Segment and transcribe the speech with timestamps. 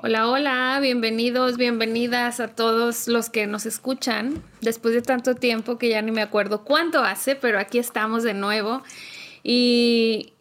[0.00, 4.44] Hola, hola, bienvenidos, bienvenidas a todos los que nos escuchan.
[4.60, 8.32] Después de tanto tiempo que ya ni me acuerdo cuánto hace, pero aquí estamos de
[8.32, 8.84] nuevo.
[9.42, 10.34] Y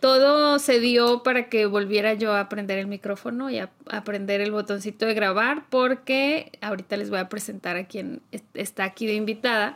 [0.00, 4.52] todo se dio para que volviera yo a aprender el micrófono y a aprender el
[4.52, 8.22] botoncito de grabar, porque ahorita les voy a presentar a quien
[8.54, 9.74] está aquí de invitada.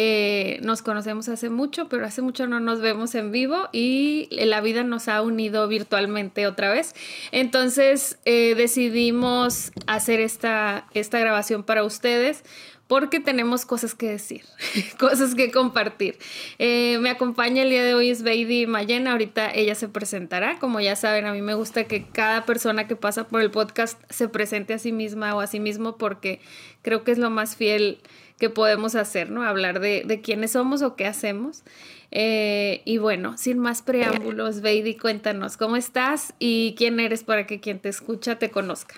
[0.00, 4.60] Eh, nos conocemos hace mucho, pero hace mucho no nos vemos en vivo y la
[4.60, 6.94] vida nos ha unido virtualmente otra vez.
[7.32, 12.44] Entonces eh, decidimos hacer esta, esta grabación para ustedes
[12.86, 14.42] porque tenemos cosas que decir,
[15.00, 16.16] cosas que compartir.
[16.60, 20.60] Eh, me acompaña el día de hoy es Baby Mayena, ahorita ella se presentará.
[20.60, 24.00] Como ya saben, a mí me gusta que cada persona que pasa por el podcast
[24.10, 26.40] se presente a sí misma o a sí mismo porque
[26.82, 27.98] creo que es lo más fiel
[28.38, 29.42] que podemos hacer, ¿no?
[29.42, 31.64] Hablar de, quiénes somos o qué hacemos.
[32.10, 37.60] Eh, y bueno, sin más preámbulos, Baby, cuéntanos cómo estás y quién eres para que
[37.60, 38.94] quien te escucha te conozca.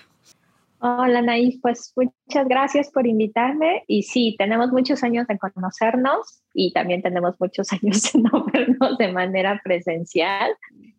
[0.83, 6.73] Hola Naif, pues muchas gracias por invitarme y sí, tenemos muchos años de conocernos y
[6.73, 10.49] también tenemos muchos años de no vernos de manera presencial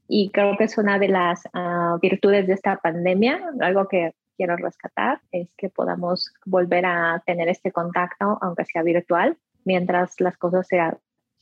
[0.07, 4.57] y creo que es una de las ah, virtudes de esta pandemia, algo que quiero
[4.57, 10.67] rescatar es que podamos volver a tener este contacto, aunque sea virtual, mientras las cosas
[10.67, 10.79] se,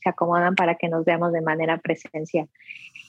[0.03, 2.47] se acomodan para que nos veamos de manera presencial.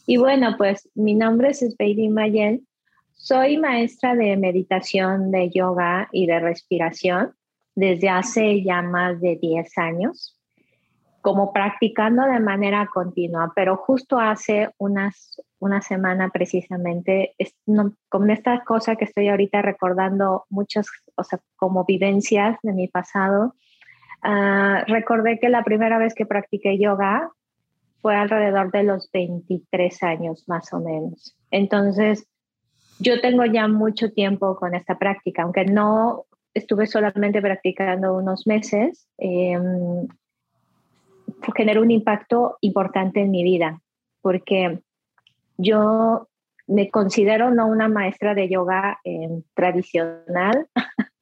[0.07, 2.67] Y bueno, pues mi nombre es Baby Mayen.
[3.13, 7.35] Soy maestra de meditación, de yoga y de respiración
[7.75, 10.39] desde hace ya más de 10 años
[11.20, 17.36] como practicando de manera continua, pero justo hace unas, una semana precisamente,
[18.08, 23.55] con esta cosa que estoy ahorita recordando muchas, o sea, como vivencias de mi pasado,
[24.23, 27.30] ah, recordé que la primera vez que practiqué yoga
[28.00, 31.36] fue alrededor de los 23 años más o menos.
[31.52, 32.27] Entonces,
[32.98, 36.24] yo tengo ya mucho tiempo con esta práctica, aunque no
[36.55, 39.06] estuve solamente practicando unos meses.
[39.18, 39.56] Eh,
[41.55, 43.80] generó un impacto importante en mi vida,
[44.23, 44.80] porque
[45.57, 46.29] yo
[46.67, 50.67] me considero no una maestra de yoga eh, tradicional.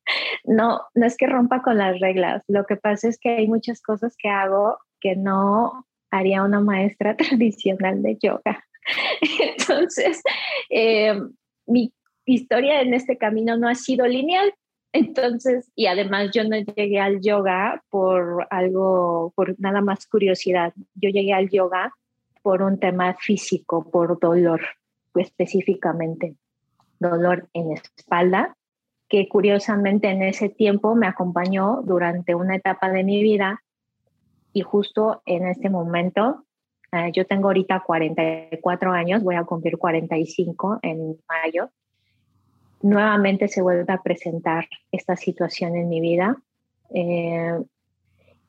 [0.45, 2.43] no, no es que rompa con las reglas.
[2.49, 7.17] Lo que pasa es que hay muchas cosas que hago que no haría una maestra
[7.17, 8.65] tradicional de yoga.
[9.57, 10.23] Entonces,
[10.69, 11.21] eh,
[11.67, 11.93] mi
[12.25, 14.53] historia en este camino no ha sido lineal,
[14.93, 20.73] entonces, y además yo no llegué al yoga por algo, por nada más curiosidad.
[20.95, 21.95] Yo llegué al yoga
[22.43, 24.61] por un tema físico, por dolor,
[25.15, 26.37] específicamente
[26.99, 28.57] dolor en espalda,
[29.09, 33.63] que curiosamente en ese tiempo me acompañó durante una etapa de mi vida
[34.53, 36.45] y justo en este momento,
[36.93, 41.71] eh, yo tengo ahorita 44 años, voy a cumplir 45 en mayo,
[42.83, 46.37] nuevamente se vuelve a presentar esta situación en mi vida.
[46.93, 47.61] Eh,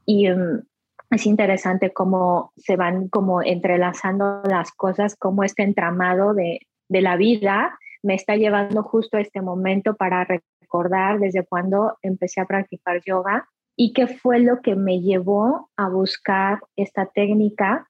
[0.06, 0.64] y mm,
[1.12, 7.18] es interesante cómo se van como entrelazando las cosas, cómo este entramado de, de la
[7.18, 13.02] vida me está llevando justo a este momento para recordar desde cuando empecé a practicar
[13.06, 17.88] yoga y qué fue lo que me llevó a buscar esta técnica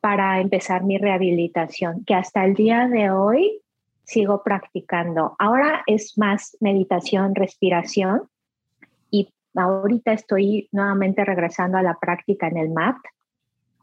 [0.00, 3.62] para empezar mi rehabilitación, que hasta el día de hoy
[4.04, 5.34] sigo practicando.
[5.38, 8.28] Ahora es más meditación, respiración
[9.58, 12.96] ahorita estoy nuevamente regresando a la práctica en el mat,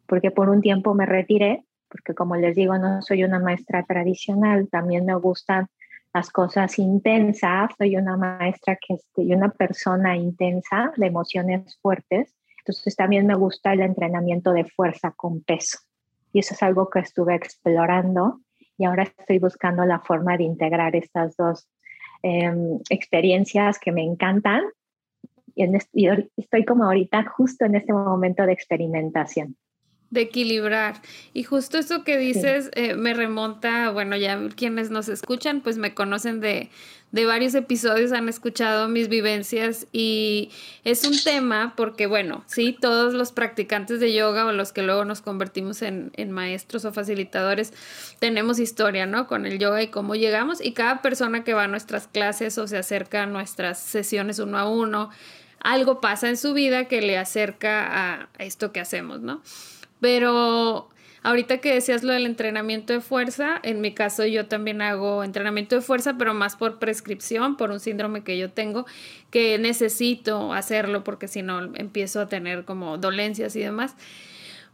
[0.07, 4.67] porque por un tiempo me retiré, porque como les digo, no soy una maestra tradicional,
[4.69, 5.67] también me gustan
[6.13, 12.95] las cosas intensas, soy una maestra que soy una persona intensa de emociones fuertes, entonces
[12.95, 15.79] también me gusta el entrenamiento de fuerza con peso.
[16.31, 18.39] Y eso es algo que estuve explorando
[18.77, 21.67] y ahora estoy buscando la forma de integrar estas dos
[22.23, 24.63] em, experiencias que me encantan
[25.55, 26.07] y,
[26.37, 29.55] estoy como ahorita justo en este momento de experimentación.
[30.11, 31.01] de equilibrar.
[31.33, 35.93] Y justo eso que dices eh, me remonta, bueno, ya quienes nos escuchan, pues me
[35.93, 36.69] conocen de,
[37.15, 40.51] de varios episodios, han escuchado mis vivencias y
[40.83, 45.05] es un tema porque, bueno, sí, todos los practicantes de yoga o los que luego
[45.05, 47.71] nos convertimos en, en maestros o facilitadores,
[48.19, 49.27] tenemos historia, ¿no?
[49.27, 52.67] Con el yoga y cómo llegamos y cada persona que va a nuestras clases o
[52.67, 55.09] se acerca a nuestras sesiones uno a uno,
[55.65, 59.41] algo pasa en su vida que le acerca a esto que hacemos, ¿no?
[59.99, 60.89] Pero
[61.23, 65.75] ahorita que decías lo del entrenamiento de fuerza, en mi caso yo también hago entrenamiento
[65.75, 68.85] de fuerza, pero más por prescripción, por un síndrome que yo tengo,
[69.31, 73.95] que necesito hacerlo porque si no empiezo a tener como dolencias y demás.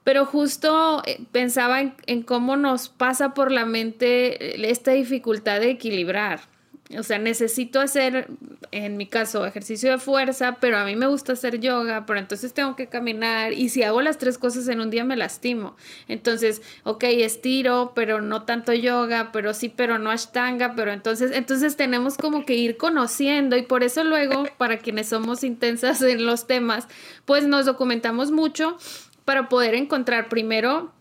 [0.04, 6.51] Pero justo eh, pensaba en, cómo nos pasa por la mente esta dificultad de equilibrar.
[6.98, 8.28] O sea, necesito hacer,
[8.72, 12.54] en mi caso, ejercicio de fuerza, pero a mí me gusta hacer yoga, pero entonces
[12.54, 15.76] tengo que caminar y si hago las tres cosas en un día me lastimo.
[16.08, 21.76] Entonces, ok, estiro, pero no tanto yoga, pero sí, pero no ashtanga, pero entonces, entonces
[21.78, 26.48] tenemos como que ir conociendo y por eso luego, para quienes somos intensas en los
[26.48, 26.88] temas,
[27.26, 28.78] pues nos documentamos mucho
[29.26, 30.92] para poder encontrar primero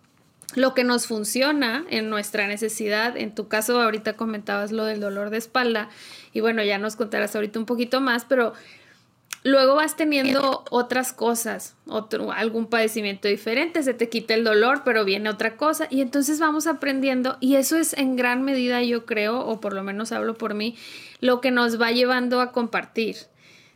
[0.57, 3.17] lo que nos funciona en nuestra necesidad.
[3.17, 5.89] En tu caso, ahorita comentabas lo del dolor de espalda
[6.33, 8.53] y bueno, ya nos contarás ahorita un poquito más, pero
[9.43, 11.75] luego vas teniendo otras cosas,
[12.35, 16.67] algún padecimiento diferente, se te quita el dolor, pero viene otra cosa y entonces vamos
[16.67, 20.55] aprendiendo y eso es en gran medida, yo creo, o por lo menos hablo por
[20.55, 20.77] mí,
[21.21, 23.17] lo que nos va llevando a compartir.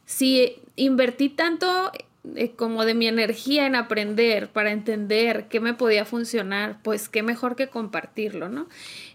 [0.07, 1.93] Si invertí tanto
[2.37, 7.23] eh, como de mi energía en aprender para entender qué me podía funcionar, pues qué
[7.23, 8.67] mejor que compartirlo, ¿no?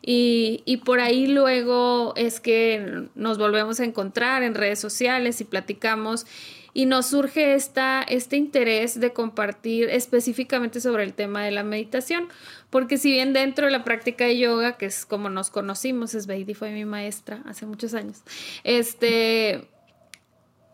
[0.01, 5.43] Y, y, por ahí luego es que nos volvemos a encontrar en redes sociales y
[5.43, 6.27] platicamos
[6.73, 12.27] y nos surge esta, este interés de compartir específicamente sobre el tema de la meditación,
[12.69, 16.27] porque si bien dentro de la práctica de yoga, que es como nos conocimos, es
[16.27, 18.21] Beidi fue mi maestra hace muchos años,
[18.63, 19.67] este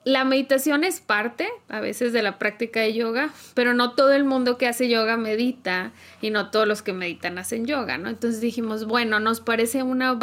[0.06, 4.24] la meditación es parte a veces de la práctica de yoga, pero no todo el
[4.24, 5.92] mundo que hace yoga medita
[6.22, 8.10] y no todos los que meditan hacen yoga, ¿no?
[8.10, 10.20] Entonces dijimos, bueno, nos parece una,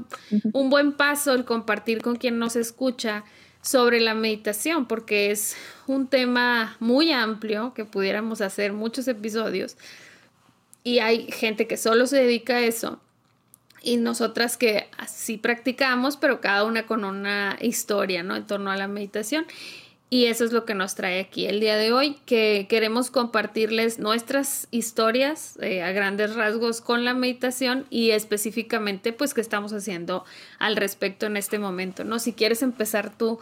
[0.52, 3.25] un buen paso el compartir con quien nos escucha
[3.61, 5.56] sobre la meditación, porque es
[5.88, 9.76] un tema muy amplio que pudiéramos hacer muchos episodios
[10.84, 13.00] y hay gente que solo se dedica a eso
[13.82, 18.37] y nosotras que así practicamos, pero cada una con una historia, ¿no?
[18.37, 19.46] En torno a la meditación.
[20.12, 23.99] Y eso es lo que nos trae aquí el día de hoy, que queremos compartirles
[23.99, 30.26] nuestras historias eh, a grandes rasgos con la meditación y específicamente pues qué estamos haciendo
[30.58, 32.19] al respecto en este momento, ¿no?
[32.19, 33.40] Si quieres empezar tú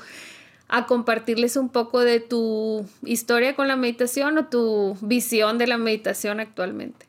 [0.68, 5.76] a compartirles un poco de tu historia con la meditación o tu visión de la
[5.76, 7.06] meditación actualmente.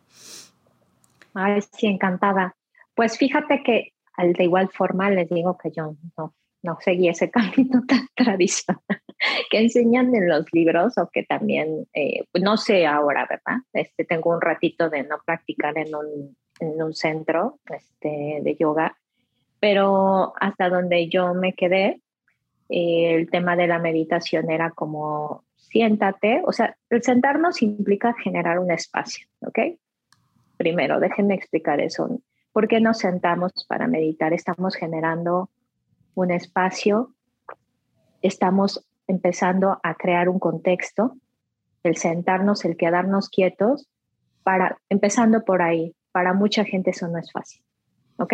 [1.35, 2.55] Ay, sí, encantada.
[2.95, 6.33] Pues fíjate que de igual forma les digo que yo no,
[6.63, 9.01] no seguí ese camino tan tradicional
[9.49, 13.61] que enseñan en los libros o que también, eh, no sé ahora, ¿verdad?
[13.73, 18.97] Este, tengo un ratito de no practicar en un, en un centro este, de yoga,
[19.59, 22.01] pero hasta donde yo me quedé,
[22.69, 28.59] eh, el tema de la meditación era como siéntate, o sea, el sentarnos implica generar
[28.59, 29.59] un espacio, ¿ok?
[30.57, 32.19] Primero, déjenme explicar eso.
[32.53, 34.33] ¿Por qué nos sentamos para meditar?
[34.33, 35.49] Estamos generando
[36.15, 37.13] un espacio,
[38.21, 41.15] estamos empezando a crear un contexto,
[41.83, 43.87] el sentarnos, el quedarnos quietos,
[44.43, 47.63] para, empezando por ahí, para mucha gente eso no es fácil,
[48.17, 48.33] ¿ok?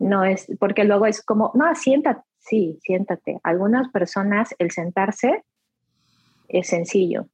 [0.00, 3.38] No es, porque luego es como, no, siéntate, sí, siéntate.
[3.44, 5.44] Algunas personas el sentarse
[6.48, 7.28] es sencillo,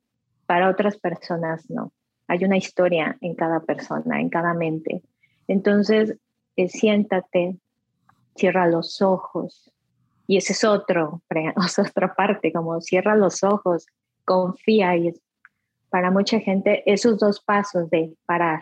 [0.47, 1.93] para otras personas no.
[2.27, 5.03] Hay una historia en cada persona, en cada mente.
[5.49, 6.17] Entonces,
[6.57, 7.57] eh, siéntate,
[8.37, 9.73] cierra los ojos.
[10.27, 13.87] Y ese es otro, es otra parte, como cierra los ojos,
[14.25, 14.97] confía.
[14.97, 15.15] Y
[15.91, 18.61] para mucha gente, esos dos pasos de parar,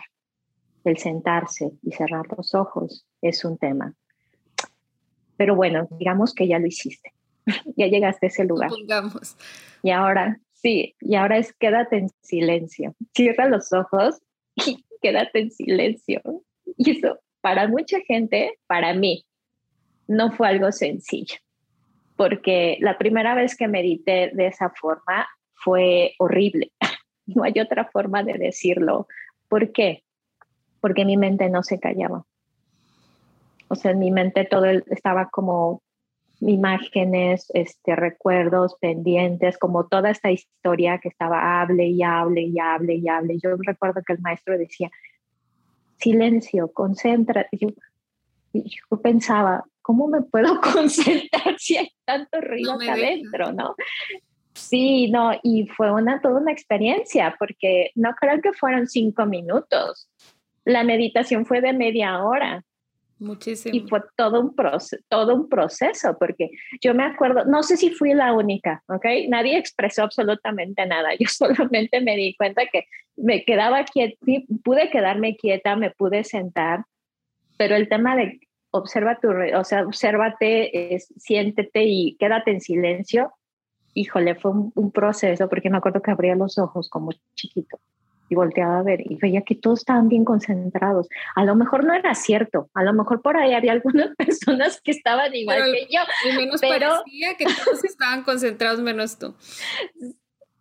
[0.83, 3.93] el sentarse y cerrar los ojos, es un tema.
[5.35, 7.13] Pero bueno, digamos que ya lo hiciste.
[7.75, 8.71] ya llegaste a ese lugar.
[9.83, 12.95] Y ahora, sí, y ahora es quédate en silencio.
[13.13, 14.21] Cierra los ojos
[14.55, 16.21] y quédate en silencio.
[16.77, 19.25] Y eso, para mucha gente, para mí,
[20.07, 21.35] no fue algo sencillo,
[22.15, 26.71] porque la primera vez que medité de esa forma fue horrible.
[27.29, 29.05] No hay otra forma de decirlo.
[29.49, 30.05] ¿Por qué?
[30.79, 32.23] Porque mi mente no se callaba.
[33.67, 35.81] O sea, en mi mente todo estaba como
[36.39, 42.95] imágenes, este, recuerdos pendientes, como toda esta historia que estaba hable y hable y hable
[42.95, 43.37] y hable.
[43.43, 44.89] Yo recuerdo que el maestro decía,
[45.97, 47.47] silencio, concentra.
[47.51, 47.69] Yo,
[48.53, 53.75] yo pensaba, ¿cómo me puedo concentrar si hay tanto ruido acá adentro, no?
[54.53, 60.09] Sí, no, y fue una, toda una experiencia, porque no creo que fueron cinco minutos.
[60.65, 62.65] La meditación fue de media hora.
[63.19, 63.75] Muchísimo.
[63.75, 67.89] Y fue todo un, proceso, todo un proceso, porque yo me acuerdo, no sé si
[67.89, 69.05] fui la única, ¿ok?
[69.27, 71.09] Nadie expresó absolutamente nada.
[71.19, 74.17] Yo solamente me di cuenta que me quedaba quieta,
[74.63, 76.83] pude quedarme quieta, me pude sentar,
[77.57, 83.33] pero el tema de observa tu, o sea, obsérvate, siéntete y quédate en silencio,
[83.93, 87.79] híjole, fue un, proceso, porque me acuerdo que abría los ojos como chiquito
[88.29, 91.07] y volteaba a ver y veía que todos estaban bien concentrados.
[91.35, 94.91] A lo mejor no era cierto, a lo mejor por ahí había algunas personas que
[94.91, 96.01] estaban igual que yo.
[96.29, 96.89] Y menos pero...
[96.89, 99.35] parecía que todos estaban concentrados menos tú.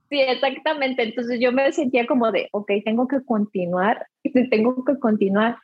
[0.09, 1.03] Sí, exactamente.
[1.03, 4.07] Entonces yo me sentía como de, ok, tengo que continuar,
[4.53, 5.57] tengo que continuar.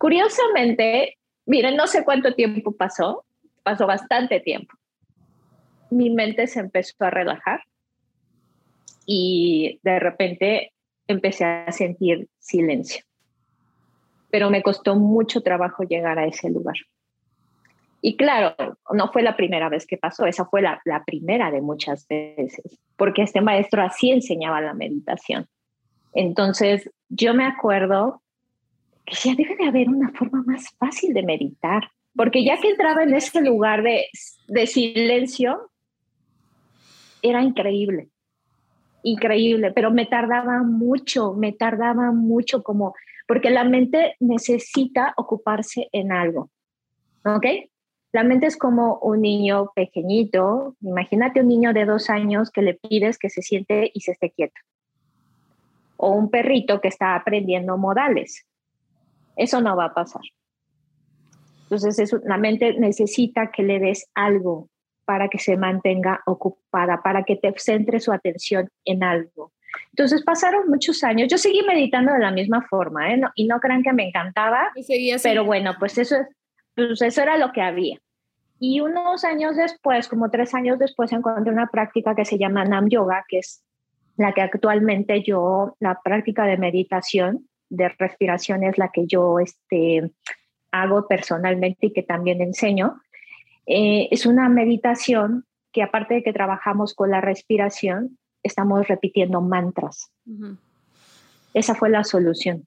[0.00, 3.24] Curiosamente, miren, no sé cuánto tiempo pasó,
[3.62, 4.74] pasó bastante tiempo
[5.92, 7.60] mi mente se empezó a relajar
[9.06, 10.72] y de repente
[11.12, 13.04] empecé a sentir silencio.
[14.30, 16.76] Pero me costó mucho trabajo llegar a ese lugar.
[18.04, 18.56] Y claro,
[18.92, 23.22] no fue la primera vez que pasó, esa fue la, primera de muchas veces, porque
[23.22, 25.46] este maestro así enseñaba la meditación.
[26.12, 28.20] Entonces, yo me acuerdo
[29.06, 33.04] que ya debe de haber una forma más fácil de meditar, porque ya que entraba
[33.04, 34.06] en ese lugar de,
[34.48, 35.70] de silencio,
[37.22, 38.08] era increíble,
[39.02, 42.94] increíble, pero me tardaba mucho, me tardaba mucho como,
[43.26, 46.50] porque la mente necesita ocuparse en algo,
[47.24, 47.46] ¿ok?
[48.12, 52.74] La mente es como un niño pequeñito, imagínate un niño de dos años que le
[52.74, 54.60] pides que se siente y se esté quieto,
[55.96, 58.46] o un perrito que está aprendiendo modales.
[59.36, 60.22] Eso no va a pasar.
[61.70, 64.68] Entonces, la mente necesita que le des algo,
[65.04, 69.52] para que se mantenga ocupada, para que te centre su atención en algo.
[69.90, 71.28] Entonces pasaron muchos años.
[71.30, 73.20] Yo seguí meditando de la misma forma, ¿eh?
[73.34, 74.70] y no crean que me encantaba,
[75.22, 76.16] pero bueno, pues eso,
[76.74, 77.98] pues eso era lo que había.
[78.58, 82.88] Y unos años después, como tres años después, encontré una práctica que se llama Nam
[82.88, 83.64] Yoga, que es
[84.16, 90.12] la que actualmente yo, la práctica de meditación, de respiración es la que yo este,
[90.70, 93.00] hago personalmente y que también enseño.
[93.66, 100.10] Eh, es una meditación que aparte de que trabajamos con la respiración, estamos repitiendo mantras.
[101.54, 102.66] Esa fue la solución.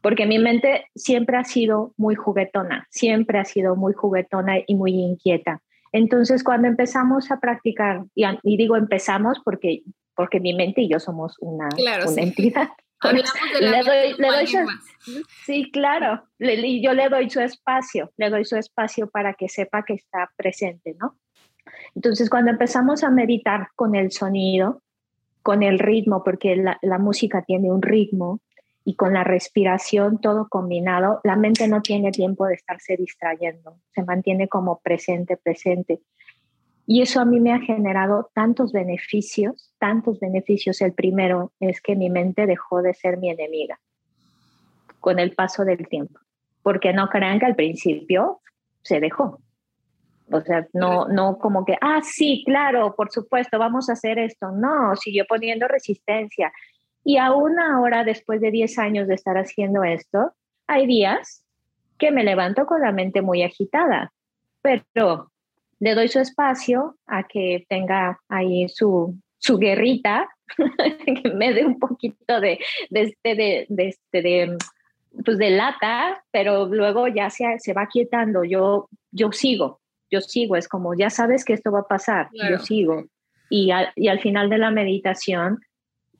[0.00, 4.92] Porque mi mente siempre ha sido muy juguetona, siempre ha sido muy juguetona y muy
[4.92, 5.60] inquieta.
[5.92, 9.82] Entonces, cuando empezamos a practicar, y, digo empezamos porque,
[10.14, 11.68] porque mi mente y yo somos una,
[12.06, 12.68] una entidad,
[13.02, 14.58] le doy, le doy su,
[15.44, 19.84] sí, claro, y yo le doy su espacio, le doy su espacio para que sepa
[19.84, 21.16] que está presente, ¿no?
[21.94, 24.82] Entonces, cuando empezamos a meditar con el sonido,
[25.42, 28.40] con el ritmo, porque la, la música tiene un ritmo,
[28.88, 34.02] y con la respiración todo combinado, la mente no tiene tiempo de estarse distrayendo, se
[34.02, 36.00] mantiene como presente, presente.
[36.90, 40.80] Y eso a mí me ha generado tantos beneficios, tantos beneficios.
[40.80, 43.78] El primero es que mi mente dejó de ser mi enemiga
[44.98, 46.18] con el paso del tiempo,
[46.62, 48.40] porque no crean que al principio
[48.80, 49.38] se dejó.
[50.32, 54.50] O sea, no, no como que, ah, sí, claro, por supuesto, vamos a hacer esto.
[54.50, 56.50] No, siguió poniendo resistencia.
[57.04, 60.32] Y aún ahora, después de 10 años de estar haciendo esto,
[60.66, 61.44] hay días
[61.98, 64.10] que me levanto con la mente muy agitada,
[64.62, 65.30] pero
[65.80, 70.28] le doy su espacio a que tenga ahí su, su guerrita,
[71.22, 72.58] que me dé un poquito de,
[72.90, 74.56] de, este, de, de, este, de,
[75.24, 78.44] pues de lata, pero luego ya se, se va quietando.
[78.44, 79.80] Yo, yo sigo,
[80.10, 83.04] yo sigo, es como, ya sabes que esto va a pasar, yo sigo.
[83.50, 85.60] Y, y al final de la meditación,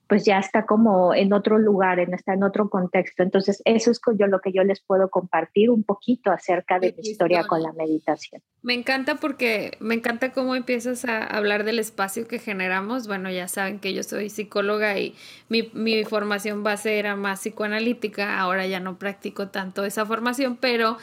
[0.09, 3.23] pues ya está como en otro lugar, en, está en otro contexto.
[3.23, 7.11] Entonces, eso es yo lo que yo les puedo compartir un poquito acerca de mi
[7.11, 8.41] historia con la meditación.
[8.63, 13.07] Me encanta porque me encanta cómo empiezas a hablar del espacio que generamos.
[13.07, 15.15] Bueno, ya saben que yo soy psicóloga y
[15.51, 20.97] mi, mi formación base era más psicoanalítica, ahora ya no practico tanto esa formación, pero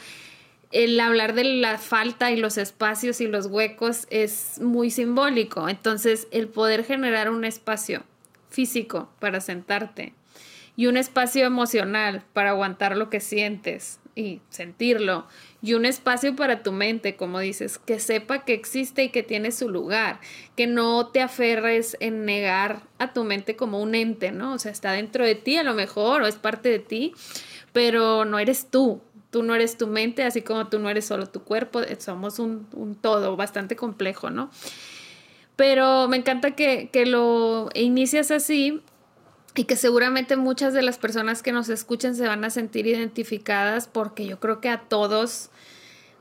[0.72, 5.68] el hablar de la falta y los espacios y los huecos es muy simbólico.
[5.68, 8.02] Entonces, el poder generar un espacio
[8.56, 10.14] físico para sentarte
[10.76, 15.26] y un espacio emocional para aguantar lo que sientes y sentirlo
[15.60, 19.52] y un espacio para tu mente, como dices, que sepa que existe y que tiene
[19.52, 20.20] su lugar,
[20.56, 24.54] que no te aferres en negar a tu mente como un ente, ¿no?
[24.54, 27.12] O sea, está dentro de ti a lo mejor o es parte de ti,
[27.74, 31.26] pero no eres tú, tú no eres tu mente, así como tú no eres solo
[31.26, 34.50] tu cuerpo, somos un, un todo bastante complejo, ¿no?
[35.56, 38.82] Pero me encanta que, que, lo inicias así
[39.54, 43.88] y que seguramente muchas de las personas que nos escuchen se van a sentir identificadas
[43.88, 45.50] porque yo creo que a todos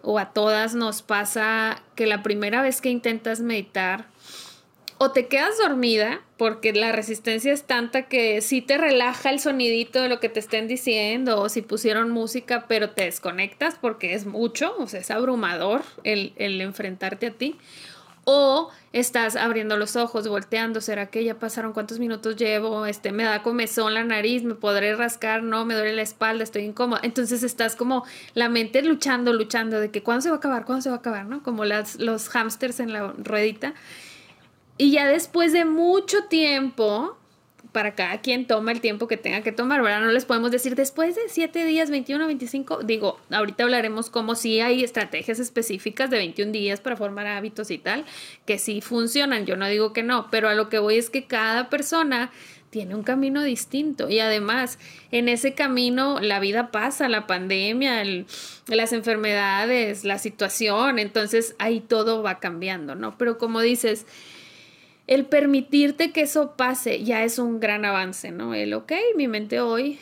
[0.02, 4.06] o a todas nos pasa que la primera vez que intentas meditar
[4.98, 10.02] o te quedas dormida porque la resistencia es tanta que sí te relaja el sonidito
[10.02, 14.26] de lo que te estén diciendo o si pusieron música pero te desconectas porque es
[14.26, 17.58] mucho, o sea, es abrumador el, el enfrentarte a ti
[18.26, 22.86] o estás abriendo los ojos, volteando, ¿será que ya pasaron cuántos minutos llevo?
[22.86, 26.64] Este, me da comezón la nariz, me podré rascar, no, me duele la espalda, estoy
[26.64, 27.02] incómoda.
[27.04, 28.04] Entonces estás como
[28.34, 31.00] la mente luchando, luchando de que cuándo se va a acabar, cuándo se va a
[31.00, 31.44] acabar, ¿no?
[31.44, 33.74] Como las, los hámsters en la ruedita.
[34.78, 37.18] Y ya después de mucho tiempo,
[37.76, 40.00] para cada quien toma el tiempo que tenga que tomar, ¿verdad?
[40.00, 44.62] No les podemos decir después de 7 días, 21, 25, digo, ahorita hablaremos como si
[44.62, 48.06] hay estrategias específicas de 21 días para formar hábitos y tal,
[48.46, 51.26] que sí funcionan, yo no digo que no, pero a lo que voy es que
[51.26, 52.32] cada persona
[52.70, 54.80] tiene un camino distinto y además
[55.12, 58.06] en ese camino la vida pasa, la pandemia,
[58.68, 63.18] las enfermedades, la situación, entonces ahí todo va cambiando, ¿no?
[63.18, 64.06] Pero como dices,
[65.08, 68.54] el permitirte que eso pase ya es un gran avance, ¿no?
[68.54, 70.00] El, ok, mi mente hoy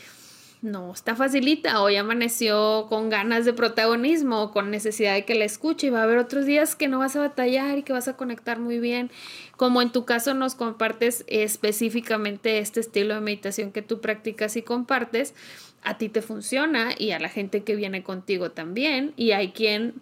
[0.64, 5.88] no está facilita, hoy amaneció con ganas de protagonismo, con necesidad de que la escuche
[5.88, 8.16] y va a haber otros días que no vas a batallar y que vas a
[8.16, 9.12] conectar muy bien.
[9.58, 14.62] Como en tu caso nos compartes específicamente este estilo de meditación que tú practicas y
[14.62, 15.36] compartes,
[15.84, 19.96] a ti te funciona y a la gente que viene contigo también y hay quien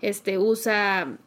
[0.00, 1.18] este usa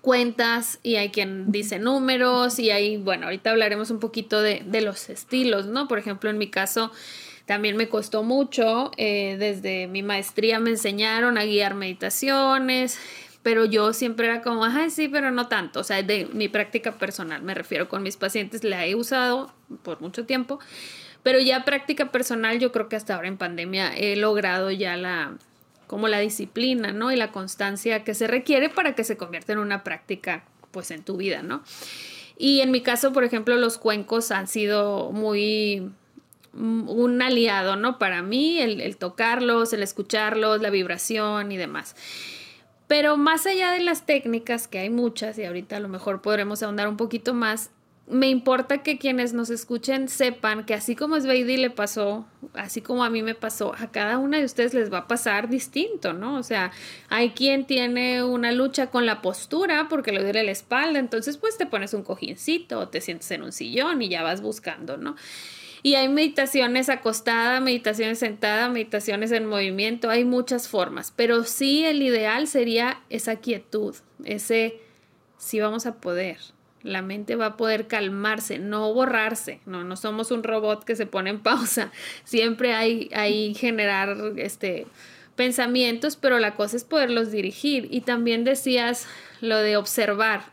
[0.00, 5.10] cuentas y hay quien dice números y hay, bueno, ahorita hablaremos un poquito de, los
[5.10, 5.88] estilos, ¿no?
[5.88, 6.90] Por ejemplo, en mi caso
[7.46, 12.98] también me costó mucho, eh, desde mi maestría me enseñaron a guiar meditaciones,
[13.42, 16.92] pero yo siempre era como, ay, sí, pero no tanto, o sea, de mi práctica
[16.92, 19.52] personal, me refiero con mis pacientes, la he usado
[19.82, 20.60] por mucho tiempo,
[21.22, 25.36] pero ya práctica personal, yo creo que hasta ahora en pandemia he logrado ya la,
[25.90, 27.10] como la disciplina, ¿no?
[27.10, 31.02] Y la constancia que se requiere para que se convierta en una práctica, pues, en
[31.02, 31.64] tu vida, ¿no?
[32.38, 35.90] Y en mi caso, por ejemplo, los cuencos han sido muy
[36.52, 37.98] mm, un aliado, ¿no?
[37.98, 41.96] Para mí, el, el tocarlos, el escucharlos, la vibración y demás.
[42.86, 46.62] Pero más allá de las técnicas, que hay muchas, y ahorita a lo mejor podremos
[46.62, 47.72] ahondar un poquito más,
[48.10, 52.80] me importa que quienes nos escuchen sepan que así como a Sveidi le pasó, así
[52.80, 56.12] como a mí me pasó, a cada una de ustedes les va a pasar distinto,
[56.12, 56.36] ¿no?
[56.36, 56.72] O sea,
[57.08, 61.56] hay quien tiene una lucha con la postura porque le duele la espalda, entonces pues
[61.56, 65.16] te pones un cojincito o te sientes en un sillón y ya vas buscando, ¿no?
[65.82, 72.02] Y hay meditaciones acostada, meditaciones sentada, meditaciones en movimiento, hay muchas formas, pero sí el
[72.02, 73.94] ideal sería esa quietud,
[74.24, 74.80] ese
[75.38, 76.38] sí vamos a poder,
[76.82, 79.60] la mente va a poder calmarse, no borrarse.
[79.66, 81.90] No, no somos un robot que se pone en pausa.
[82.24, 84.86] Siempre hay, hay generar este,
[85.36, 87.88] pensamientos, pero la cosa es poderlos dirigir.
[87.90, 89.06] Y también decías
[89.40, 90.44] lo de observar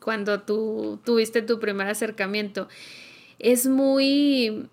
[0.00, 2.68] cuando tú tuviste tu primer acercamiento.
[3.38, 4.68] Es muy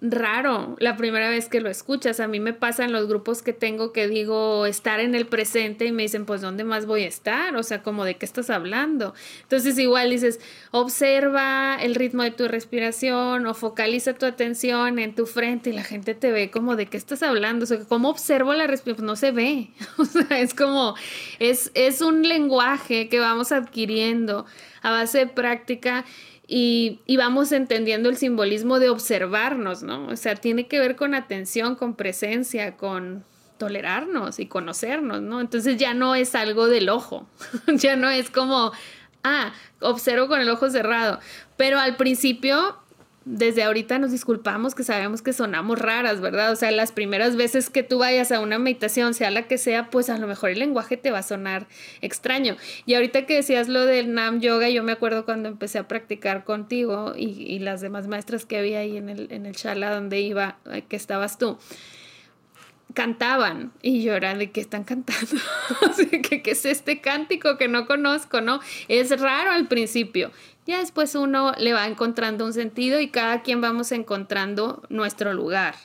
[0.00, 2.20] raro la primera vez que lo escuchas.
[2.20, 5.86] A mí me pasa en los grupos que tengo que digo estar en el presente
[5.86, 7.56] y me dicen, pues, ¿dónde más voy a estar?
[7.56, 9.14] O sea, como de qué estás hablando.
[9.42, 15.26] Entonces, igual dices, observa el ritmo de tu respiración o focaliza tu atención en tu
[15.26, 17.64] frente y la gente te ve como de qué estás hablando.
[17.64, 19.06] O sea, ¿cómo observo la respiración?
[19.06, 19.70] No se ve.
[19.98, 20.94] O sea, es como,
[21.38, 24.44] es, es un lenguaje que vamos adquiriendo
[24.82, 26.04] a base de práctica
[26.48, 30.06] y, vamos entendiendo el simbolismo de observarnos, ¿no?
[30.06, 33.24] O sea, tiene que ver con atención, con presencia, con
[33.58, 35.40] tolerarnos y conocernos, ¿no?
[35.40, 37.26] Entonces ya no es algo del ojo,
[37.74, 38.72] ya no es como,
[39.24, 41.18] ah, observo con el ojo cerrado,
[41.56, 42.76] pero al principio
[43.26, 46.52] desde ahorita nos disculpamos que sabemos que sonamos raras, ¿verdad?
[46.52, 49.90] O sea, las primeras veces que tú vayas a una meditación, sea la que sea,
[49.90, 51.66] pues a lo mejor el lenguaje te va a sonar
[52.02, 52.56] extraño.
[52.86, 56.44] Y ahorita que decías lo del Nam Yoga, yo me acuerdo cuando empecé a practicar
[56.44, 60.58] contigo y, las demás maestras que había ahí en el, en el shala donde iba,
[60.70, 61.58] eh, que estabas tú
[62.94, 65.36] cantaban y yo de que están cantando,
[66.22, 68.60] ¿Qué, ¿qué es este cántico que no conozco, no?
[68.88, 70.30] Es raro al principio,
[70.66, 75.76] Ya después uno le va encontrando un sentido y cada quien vamos encontrando nuestro lugar,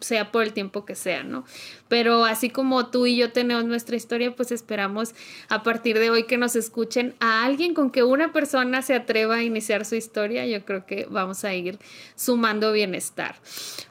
[0.00, 1.44] sea por el tiempo que sea, ¿no?
[1.88, 5.14] Pero así como tú y yo tenemos nuestra historia, pues esperamos
[5.50, 9.36] a partir de hoy que nos escuchen a alguien con que una persona se atreva
[9.36, 11.78] a iniciar su historia, yo creo que vamos a ir
[12.14, 13.36] sumando bienestar.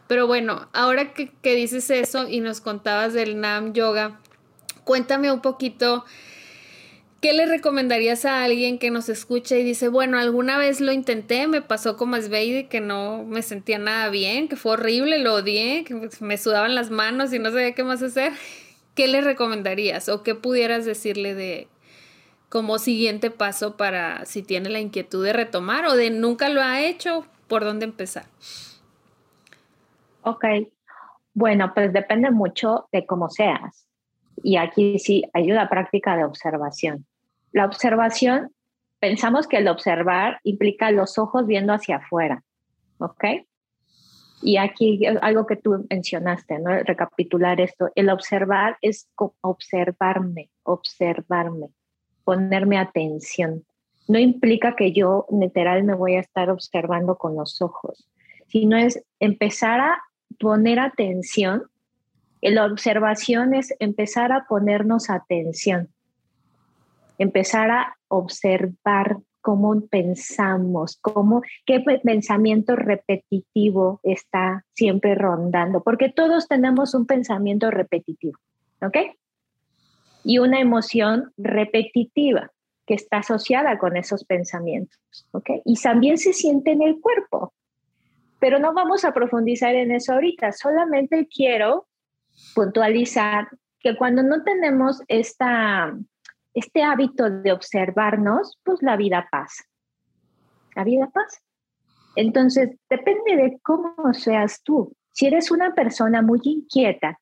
[0.07, 4.19] Pero bueno, ahora que, que dices eso y nos contabas del Nam Yoga,
[4.83, 6.03] cuéntame un poquito
[7.25, 11.47] ¿Qué le recomendarías a alguien que nos escucha y dice, bueno, alguna vez lo intenté,
[11.47, 15.85] me pasó como Sveidi, que no me sentía nada bien, que fue horrible, lo odié,
[15.85, 18.33] que me sudaban las manos y no sabía qué más hacer?
[18.93, 21.67] ¿Qué le recomendarías o qué pudieras decirle de
[22.47, 26.81] como siguiente paso para si tiene la inquietud de retomar o de nunca lo ha
[26.81, 28.25] hecho, por dónde empezar?
[30.21, 30.45] Ok,
[31.33, 33.87] bueno, pues depende mucho de cómo seas.
[34.43, 37.07] Y aquí sí hay una práctica de observación.
[37.55, 38.51] La observación,
[38.99, 42.43] pensamos que el observar implica los ojos viendo hacia afuera,
[42.97, 43.23] ¿ok?
[44.41, 46.71] Y aquí algo que tú mencionaste, ¿no?
[46.83, 49.07] Recapitular esto, el observar es
[49.39, 51.67] observarme, observarme,
[52.25, 53.63] ponerme atención.
[54.09, 58.05] No implica que yo literal me voy a estar observando con los ojos,
[58.47, 60.03] sino es empezar a
[60.41, 61.63] poner atención.
[62.41, 65.94] La observación es empezar a ponernos atención
[67.17, 76.95] empezar a observar cómo pensamos, cómo, qué pensamiento repetitivo está siempre rondando, porque todos tenemos
[76.95, 78.39] un pensamiento repetitivo,
[78.81, 78.97] ¿ok?
[80.23, 82.51] Y una emoción repetitiva
[82.87, 84.99] que está asociada con esos pensamientos,
[85.29, 85.49] ¿ok?
[85.63, 87.53] Y también se siente en el cuerpo,
[88.39, 91.87] pero no vamos a profundizar en eso ahorita, solamente quiero
[92.55, 93.47] puntualizar
[93.79, 95.95] que cuando no tenemos esta
[96.55, 99.65] este hábito de observarnos, pues la vida pasa.
[100.73, 101.39] La vida pasa.
[102.15, 104.95] Entonces, depende de cómo seas tú.
[105.11, 107.19] Si eres una persona muy inquieta,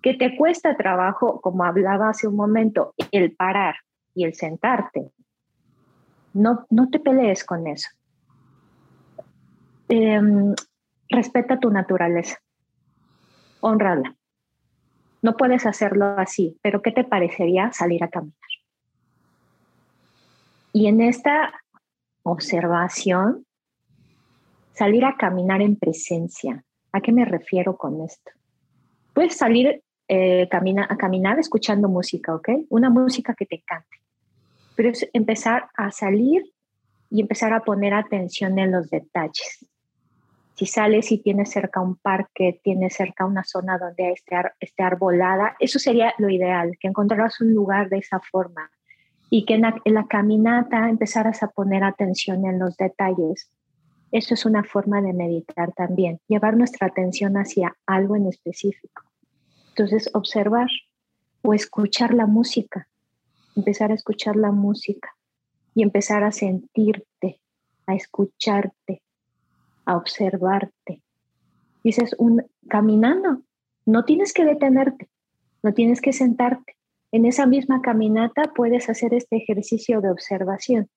[0.00, 3.74] que te cuesta trabajo, como hablaba hace un momento, el parar
[4.14, 5.10] y el sentarte,
[6.32, 7.88] no, no te pelees con eso.
[9.88, 10.54] Em,
[11.08, 12.38] respeta tu naturaleza.
[13.60, 14.14] Honrala.
[15.22, 18.39] No puedes hacerlo así, pero ¿qué te parecería salir a caminar?
[20.72, 21.52] Y en esta
[22.22, 23.46] observación,
[24.72, 26.64] salir a caminar en presencia.
[26.92, 28.30] ¿A qué me refiero con esto?
[29.12, 32.48] Puedes salir eh, a caminar escuchando música, ¿ok?
[32.68, 34.00] Una música que te encante.
[34.76, 36.44] Pero es empezar a salir
[37.10, 39.66] y empezar a poner atención en los detalles.
[40.54, 45.56] Si sales y tienes cerca un parque, tienes cerca una zona donde esté, esté arbolada,
[45.58, 48.70] eso sería lo ideal, que encontraras un lugar de esa forma
[49.30, 53.48] y que en la, caminata empezaras a poner atención en los detalles.
[54.10, 59.04] Eso es una forma de meditar también, llevar nuestra atención hacia algo en específico.
[59.68, 60.68] Entonces, observar
[61.42, 62.88] o escuchar la música,
[63.54, 65.14] empezar a escuchar la música
[65.76, 67.40] y empezar a sentirte,
[67.86, 69.00] a escucharte,
[69.84, 71.02] a observarte.
[71.84, 73.42] Dices, un, caminando,
[73.86, 75.08] no tienes que detenerte,
[75.62, 76.76] no tienes que sentarte,
[77.12, 80.88] en esa misma caminata puedes hacer este ejercicio de observación.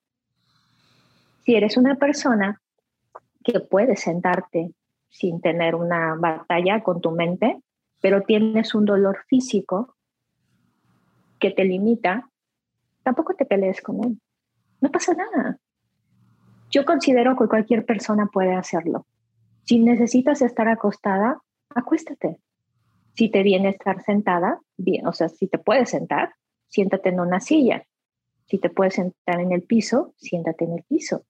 [1.44, 2.62] Si eres una persona
[3.44, 4.74] que puedes sentarte
[5.10, 7.62] sin tener una batalla con tu mente,
[8.02, 9.96] pero tienes un dolor físico
[11.40, 12.30] que te limita,
[13.04, 14.22] tampoco te pelees con él.
[14.82, 15.58] No pasa nada.
[16.72, 19.06] Yo considero que cualquier persona puede hacerlo.
[19.64, 22.40] Si necesitas estar acostada, acuéstate.
[23.14, 26.34] Si te viene estar sentada, bien, o sea, si te puedes sentar,
[26.68, 27.84] siéntate en una silla.
[28.46, 31.24] Si te puedes sentar en el piso, siéntate en el piso.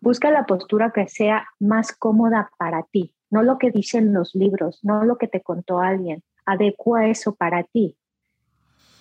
[0.00, 4.80] Busca la postura que sea más cómoda para ti, no lo que dicen los libros,
[4.82, 6.22] no lo que te contó alguien.
[6.44, 7.96] Adecua eso para ti.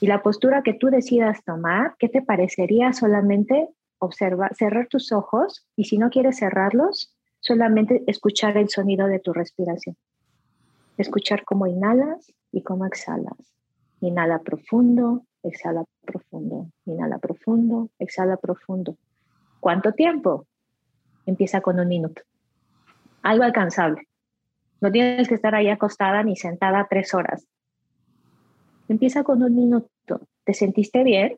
[0.01, 5.67] Y la postura que tú decidas tomar, ¿qué te parecería solamente observar, cerrar tus ojos
[5.75, 9.97] y si no quieres cerrarlos, solamente escuchar el sonido de tu respiración?
[10.99, 13.53] Escuchar cómo inhalas y cómo exhalas.
[14.01, 18.97] Inhala profundo, exhala profundo, inhala profundo, exhala profundo.
[19.61, 20.45] ¿Cuánto tiempo?
[21.25, 22.21] Empieza con un minuto.
[23.23, 24.09] Algo alcanzable.
[24.81, 27.47] No tienes que estar ahí acostada ni sentada tres horas.
[28.89, 30.27] Empieza con un minuto.
[30.43, 31.37] ¿Te sentiste bien?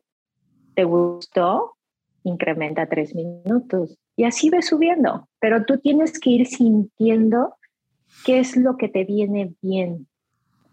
[0.74, 1.76] ¿Te gustó?
[2.24, 3.96] Incrementa tres minutos.
[4.16, 5.28] Y así ves subiendo.
[5.38, 7.54] Pero tú tienes que ir sintiendo
[8.24, 10.06] qué es lo que te viene bien,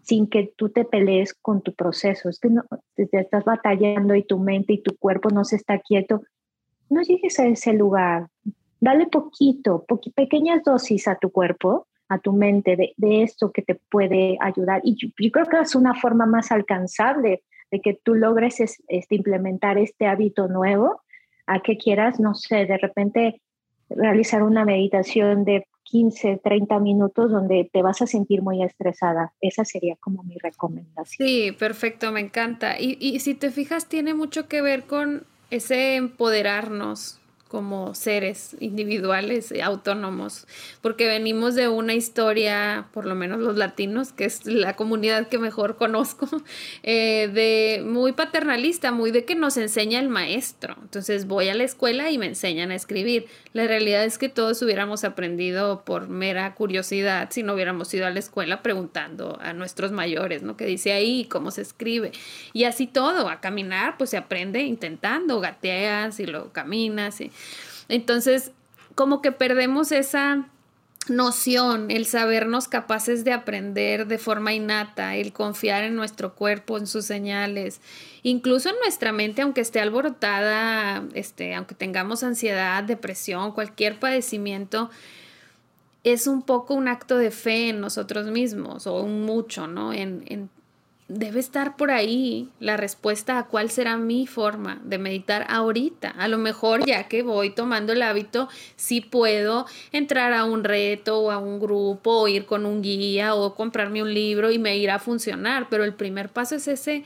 [0.02, 2.28] sin que tú te pelees con tu proceso.
[2.28, 5.78] Es que no, te estás batallando y tu mente y tu cuerpo no se está
[5.78, 6.22] quieto.
[6.88, 8.28] no llegues a ese lugar.
[8.80, 14.36] Dale poquito, pequeñas dosis a tu cuerpo, a tu mente de, esto que te puede
[14.40, 14.80] ayudar.
[14.84, 19.78] Y yo, creo que es una forma más alcanzable de que tú logres este, implementar
[19.78, 21.02] este hábito nuevo
[21.46, 23.40] a que quieras, no sé, de repente
[23.90, 29.32] realizar una meditación de 15, 30 minutos donde te vas a sentir muy estresada.
[29.40, 31.28] Esa sería como mi recomendación.
[31.28, 32.78] Sí, perfecto, me encanta.
[32.78, 37.19] Y, y si te fijas, tiene mucho que ver con ese empoderarnos,
[37.50, 40.46] como seres individuales, autónomos,
[40.82, 45.38] porque venimos de una historia, por lo menos los latinos, que es la comunidad que
[45.38, 46.28] mejor conozco,
[46.84, 50.76] eh, de muy paternalista, muy de que nos enseña el maestro.
[50.80, 53.26] Entonces voy a la escuela y me enseñan a escribir.
[53.52, 58.10] La realidad es que todos hubiéramos aprendido por mera curiosidad si no hubiéramos ido a
[58.10, 60.56] la escuela preguntando a nuestros mayores, ¿no?
[60.56, 61.24] ¿Qué dice ahí?
[61.24, 62.12] ¿Cómo se escribe?
[62.52, 67.20] Y así todo, a caminar, pues se aprende intentando, gateas y luego caminas.
[67.20, 67.32] Y,
[67.88, 68.52] entonces,
[68.94, 70.46] como que perdemos esa
[71.08, 76.86] noción, el sabernos capaces de aprender de forma innata, el confiar en nuestro cuerpo, en
[76.86, 77.80] sus señales,
[78.22, 84.90] incluso en nuestra mente, aunque esté alborotada, este, aunque tengamos ansiedad, depresión, cualquier padecimiento,
[86.04, 89.92] es un poco un acto de fe en nosotros mismos, o un mucho, ¿no?
[89.92, 90.50] En, en
[91.10, 96.10] debe estar por ahí la respuesta a cuál será mi forma de meditar ahorita.
[96.10, 101.18] A lo mejor ya que voy tomando el hábito, sí puedo entrar a un reto
[101.18, 104.76] o a un grupo o ir con un guía o comprarme un libro y me
[104.76, 107.02] irá a funcionar, pero el primer paso es ese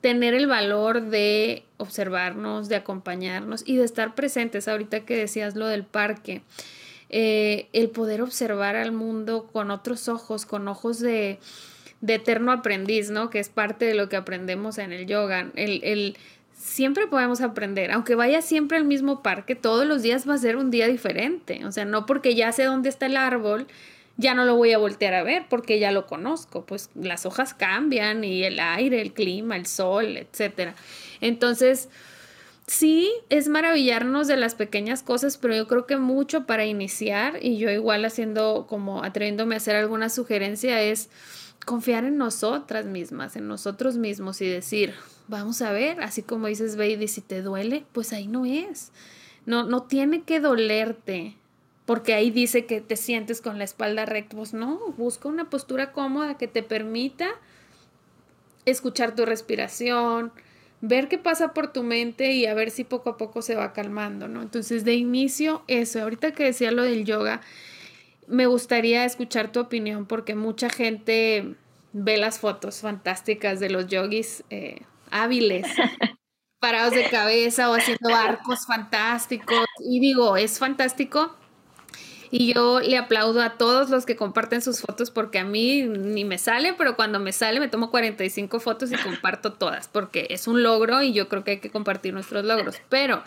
[0.00, 4.68] tener el valor de observarnos, de acompañarnos y de estar presentes.
[4.68, 6.40] Ahorita que decías lo del parque,
[7.10, 11.38] eh, el poder observar al mundo con otros ojos, con ojos de
[12.00, 13.30] de eterno aprendiz, ¿no?
[13.30, 15.50] Que es parte de lo que aprendemos en el yoga.
[15.54, 16.16] El, el,
[16.54, 20.56] siempre podemos aprender, aunque vaya siempre al mismo parque, todos los días va a ser
[20.56, 21.64] un día diferente.
[21.64, 23.66] O sea, no porque ya sé dónde está el árbol,
[24.16, 26.64] ya no lo voy a voltear a ver porque ya lo conozco.
[26.64, 30.74] Pues las hojas cambian y el aire, el clima, el sol, etcétera.
[31.20, 31.88] Entonces,
[32.66, 37.58] sí, es maravillarnos de las pequeñas cosas, pero yo creo que mucho para iniciar, y
[37.58, 41.08] yo igual haciendo como atreviéndome a hacer alguna sugerencia, es
[41.68, 44.94] confiar en nosotras mismas, en nosotros mismos y decir,
[45.26, 48.90] vamos a ver, así como dices, baby, si te duele, pues ahí no es.
[49.44, 51.36] No, no tiene que dolerte,
[51.84, 54.34] porque ahí dice que te sientes con la espalda recta.
[54.34, 57.28] Pues no, busca una postura cómoda que te permita
[58.64, 60.32] escuchar tu respiración,
[60.80, 63.74] ver qué pasa por tu mente y a ver si poco a poco se va
[63.74, 64.40] calmando, ¿no?
[64.40, 67.42] Entonces, de inicio, eso, ahorita que decía lo del yoga,
[68.28, 71.54] me gustaría escuchar tu opinión porque mucha gente
[71.92, 75.66] ve las fotos fantásticas de los yogis eh, hábiles,
[76.60, 79.64] parados de cabeza o haciendo arcos fantásticos.
[79.80, 81.34] Y digo, es fantástico.
[82.30, 86.26] Y yo le aplaudo a todos los que comparten sus fotos porque a mí ni
[86.26, 90.46] me sale, pero cuando me sale me tomo 45 fotos y comparto todas porque es
[90.46, 92.76] un logro y yo creo que hay que compartir nuestros logros.
[92.90, 93.22] Pero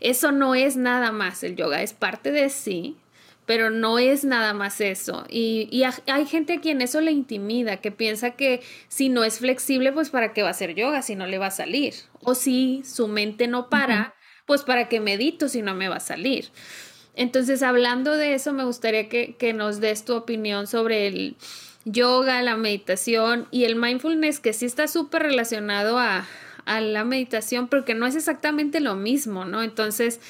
[0.00, 2.98] eso no es nada más el yoga, es parte de sí,
[3.48, 5.24] pero no es nada más eso.
[5.30, 9.90] Y, hay gente a quien eso le intimida, que piensa que si no es flexible,
[9.90, 11.94] pues para qué va a hacer yoga si no le va a salir.
[12.20, 16.00] O si su mente no para, pues para qué medito si no me va a
[16.00, 16.50] salir.
[17.14, 21.36] Entonces, hablando de eso, me gustaría que, que nos des tu opinión sobre el
[21.86, 26.26] yoga, la meditación y el mindfulness, que sí está súper relacionado a,
[26.66, 29.62] a la meditación, porque no es exactamente lo mismo, ¿no?
[29.62, 30.20] Entonces,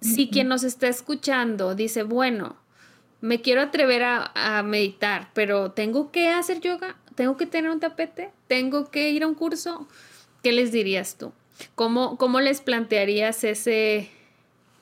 [0.00, 2.56] si quien nos está escuchando dice, bueno,
[3.20, 8.30] me quiero atrever a, meditar, pero tengo que hacer yoga, tengo que tener un tapete,
[8.46, 9.88] tengo que ir a un curso,
[10.42, 11.32] ¿qué les dirías tú?
[11.74, 14.10] ¿Cómo, cómo les plantearías ese,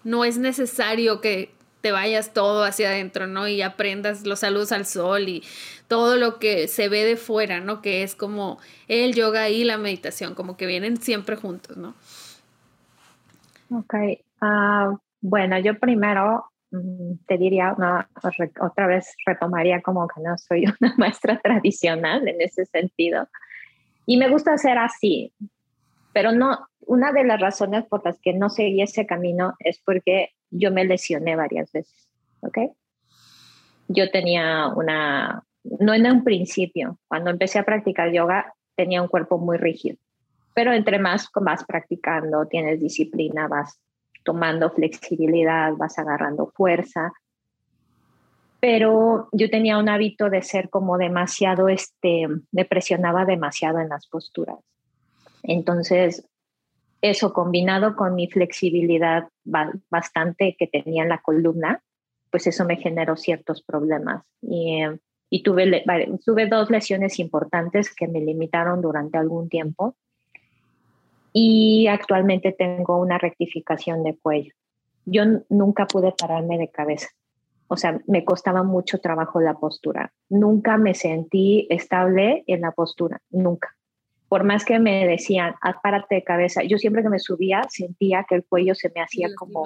[0.05, 1.51] no es necesario que
[1.81, 3.49] te vayas todo hacia adentro, ¿no?
[3.49, 5.45] Y aprendas los saludos al sol y
[5.89, 7.81] todo lo que se ve de fuera, ¿no?
[7.81, 11.95] Que es como el yoga y la meditación, como que vienen siempre juntos, ¿no?
[13.71, 13.95] Ok,
[14.43, 17.77] uh, bueno, yo primero mm, te diría,
[18.61, 23.29] otra vez retomaría como que no soy una maestra tradicional en ese sentido.
[24.07, 25.33] Y me gusta hacer así,
[26.13, 30.31] pero no, una de las razones por las que no seguí ese camino es porque
[30.51, 32.09] yo me lesioné varias veces,
[32.41, 32.59] ¿ok?
[33.89, 39.39] Yo tenía una, no en un principio, cuando empecé a practicar yoga, tenía un cuerpo
[39.39, 39.99] muy rígido,
[40.55, 43.81] pero entre más vas practicando, tienes disciplina, vas
[44.27, 47.13] tomando flexibilidad, vas agarrando fuerza.
[48.61, 54.09] Pero yo tenía un hábito de ser como demasiado, este, me presionaba demasiado en las
[54.09, 54.59] posturas.
[55.45, 56.29] Entonces,
[57.01, 61.83] eso combinado con mi flexibilidad bastante que tenía en la columna,
[62.31, 64.25] pues eso me generó ciertos problemas.
[64.43, 64.83] Y,
[65.31, 65.85] y tuve,
[66.25, 69.95] tuve dos lesiones importantes que me limitaron durante algún tiempo.
[71.39, 74.55] Y actualmente tengo una rectificación de cuello.
[75.05, 77.09] Yo nunca pude pararme de cabeza.
[77.69, 80.15] O sea, me costaba mucho trabajo la postura.
[80.31, 83.77] Nunca me sentí estable en la postura, nunca.
[84.31, 88.25] Por más que me decían, haz párate de cabeza, yo siempre que me subía sentía
[88.27, 89.65] que el cuello se me hacía como,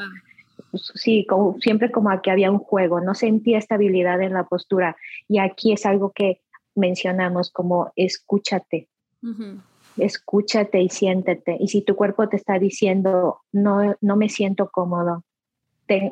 [0.73, 4.97] pues, sí, como, siempre como que había un juego, no sentía estabilidad en la postura.
[5.29, 6.41] Y aquí es algo que
[6.75, 8.89] mencionamos como escúchate.
[10.01, 11.57] Escúchate y siéntete.
[11.61, 15.25] Y si tu cuerpo te está diciendo, no, no me siento cómodo,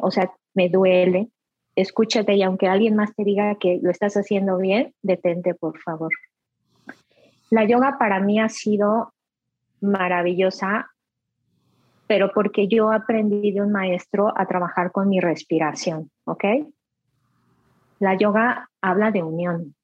[0.01, 1.31] o sea, me duele,
[1.77, 6.11] escúchate y aunque alguien más te diga que lo estás haciendo bien, detente, por favor.
[7.51, 9.13] La yoga para mí ha sido
[9.81, 10.91] maravillosa,
[12.07, 16.45] pero porque yo aprendí de un maestro a trabajar con mi respiración, ¿ok?
[18.01, 19.75] La yoga habla de unión,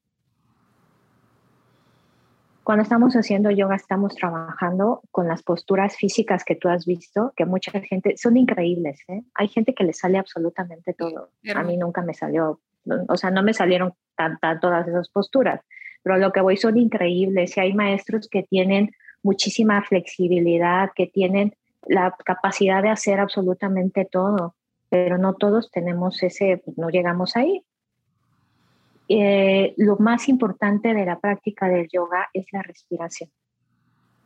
[2.65, 7.45] cuando estamos haciendo yoga estamos trabajando con las posturas físicas que tú has visto, que
[7.45, 8.99] mucha gente, son increíbles.
[9.07, 9.21] ¿eh?
[9.35, 11.29] Hay gente que le sale absolutamente todo.
[11.53, 12.59] A mí nunca me salió,
[13.07, 15.61] o sea, no me salieron tan, todas esas posturas,
[16.01, 17.55] pero lo que voy son increíbles.
[17.55, 18.89] Y hay maestros que tienen
[19.21, 21.53] muchísima flexibilidad, que tienen
[21.85, 24.55] la capacidad de hacer absolutamente todo,
[24.89, 27.63] pero no todos tenemos ese, no llegamos ahí.
[29.07, 33.29] Eh, lo más importante de la práctica del yoga es la respiración.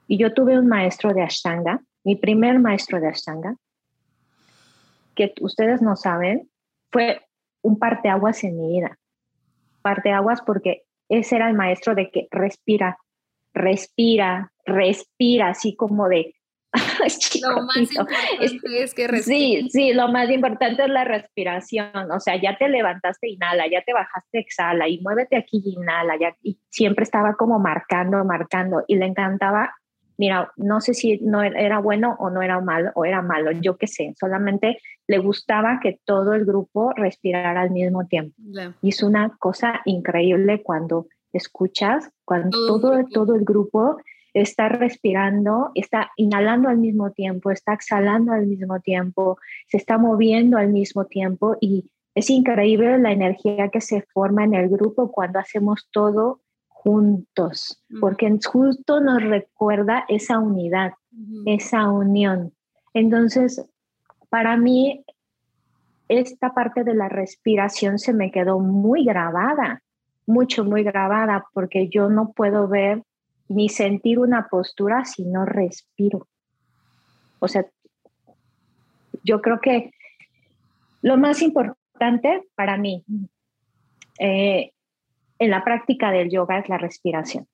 [0.07, 3.55] Y yo tuve un maestro de Ashtanga, mi primer maestro de Ashtanga,
[5.15, 6.49] que ustedes no saben,
[6.91, 7.21] fue
[7.61, 8.97] un parteaguas en mi vida.
[9.81, 12.97] Parteaguas porque ese era el maestro de que respira,
[13.53, 16.35] respira, respira, así como de
[17.41, 22.11] lo más importante es, que Sí, sí, lo más importante es la respiración.
[22.11, 26.17] O sea, ya te levantaste, inhala, ya te bajaste, exhala y muévete aquí inhala.
[26.19, 28.83] Ya, y siempre estaba como marcando, marcando.
[28.87, 29.73] Y le encantaba,
[30.17, 33.77] mira, no sé si no era bueno o no era malo, o era malo, yo
[33.77, 34.13] qué sé.
[34.19, 38.35] Solamente le gustaba que todo el grupo respirara al mismo tiempo.
[38.81, 43.97] Y es una cosa increíble cuando escuchas, cuando todo, todo el grupo
[44.33, 49.37] está respirando, está inhalando al mismo tiempo, está exhalando al mismo tiempo,
[49.67, 54.53] se está moviendo al mismo tiempo y es increíble la energía que se forma en
[54.53, 60.93] el grupo cuando hacemos todo juntos, porque justo nos recuerda esa unidad,
[61.45, 62.53] esa unión.
[62.93, 63.65] Entonces,
[64.29, 65.03] para mí,
[66.07, 69.83] esta parte de la respiración se me quedó muy grabada,
[70.25, 73.03] mucho, muy grabada, porque yo no puedo ver
[73.49, 76.27] ni sentir una postura si no respiro.
[77.39, 77.65] O sea,
[79.23, 79.91] yo creo que
[81.01, 83.03] lo más importante para mí
[84.19, 84.71] eh,
[85.39, 87.47] en la práctica del yoga es la respiración.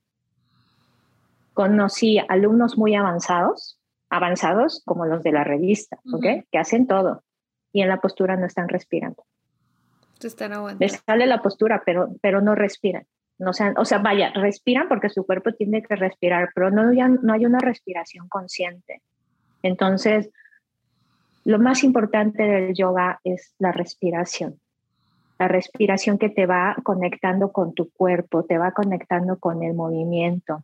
[1.54, 3.80] Conocí alumnos muy avanzados,
[4.10, 6.00] avanzados como los de la revista,
[6.52, 7.24] que hacen todo
[7.72, 9.24] y en la postura no están respirando.
[10.22, 13.06] Están Les sale la postura, pero, pero no respiran.
[13.38, 17.34] No o sea, vaya, respiran porque su cuerpo tiene que respirar, pero no, ya, no
[17.34, 19.02] hay una respiración consciente.
[19.62, 20.30] Entonces,
[21.44, 24.60] lo más importante del yoga es la respiración.
[25.38, 30.64] La respiración que te va conectando con tu cuerpo, te va conectando con el movimiento,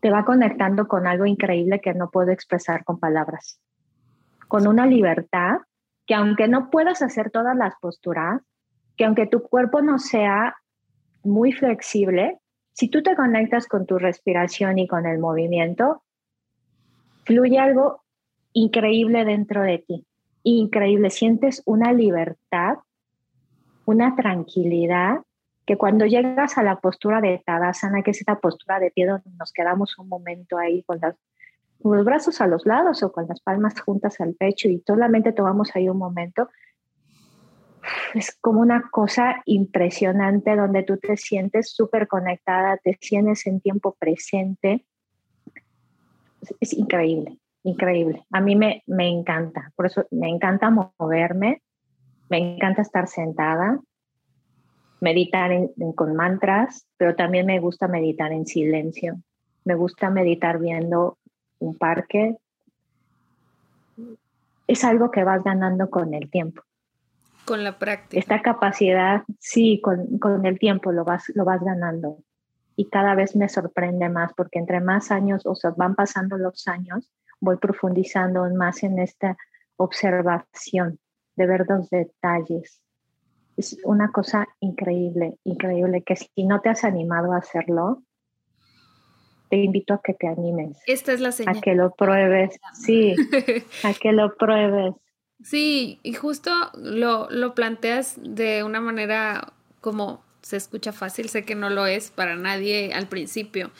[0.00, 3.58] te va conectando con algo increíble que no puedo expresar con palabras.
[4.46, 5.58] Con una libertad
[6.06, 8.40] que aunque no puedas hacer todas las posturas,
[8.96, 10.54] que aunque tu cuerpo no sea
[11.26, 12.38] muy flexible,
[12.72, 16.02] si tú te conectas con tu respiración y con el movimiento,
[17.24, 18.02] fluye algo
[18.52, 20.06] increíble dentro de ti.
[20.42, 22.76] Increíble, sientes una libertad,
[23.84, 25.20] una tranquilidad
[25.66, 29.28] que cuando llegas a la postura de Tadasana, que es esta postura de pie donde
[29.38, 33.78] nos quedamos un momento ahí con, los brazos a los lados o con las palmas
[33.80, 36.48] juntas al pecho y solamente tomamos ahí un momento,
[38.14, 43.96] es como una cosa impresionante donde tú te sientes súper conectada, te sientes en tiempo
[43.98, 44.84] presente.
[46.60, 48.24] Es, increíble, increíble.
[48.30, 51.62] A mí me, me encanta, por eso me encanta moverme,
[52.28, 53.80] me encanta estar sentada,
[55.00, 55.50] meditar
[55.94, 59.20] con mantras, pero también me gusta meditar en silencio.
[59.64, 61.18] Me gusta meditar viendo
[61.58, 62.36] un parque.
[64.66, 66.62] Es algo que vas ganando con el tiempo.
[67.46, 68.18] Con la práctica.
[68.20, 72.18] Esta capacidad, sí, con, con, el tiempo lo vas, lo vas ganando.
[72.74, 76.68] Y cada vez me sorprende más porque entre más años, o sea, van pasando los
[76.68, 77.10] años,
[77.40, 79.36] voy profundizando más en esta
[79.76, 80.98] observación,
[81.36, 82.82] de ver los detalles.
[83.56, 88.02] Es una cosa increíble, increíble, que si no te has animado a hacerlo,
[89.48, 90.78] te invito a que te animes.
[90.86, 91.56] Esta es la señal.
[91.58, 93.14] A que lo pruebes, sí,
[93.84, 94.94] a que lo pruebes.
[95.42, 101.54] Sí, y justo lo, lo planteas de una manera como se escucha fácil, sé que
[101.54, 103.70] no lo es para nadie al principio,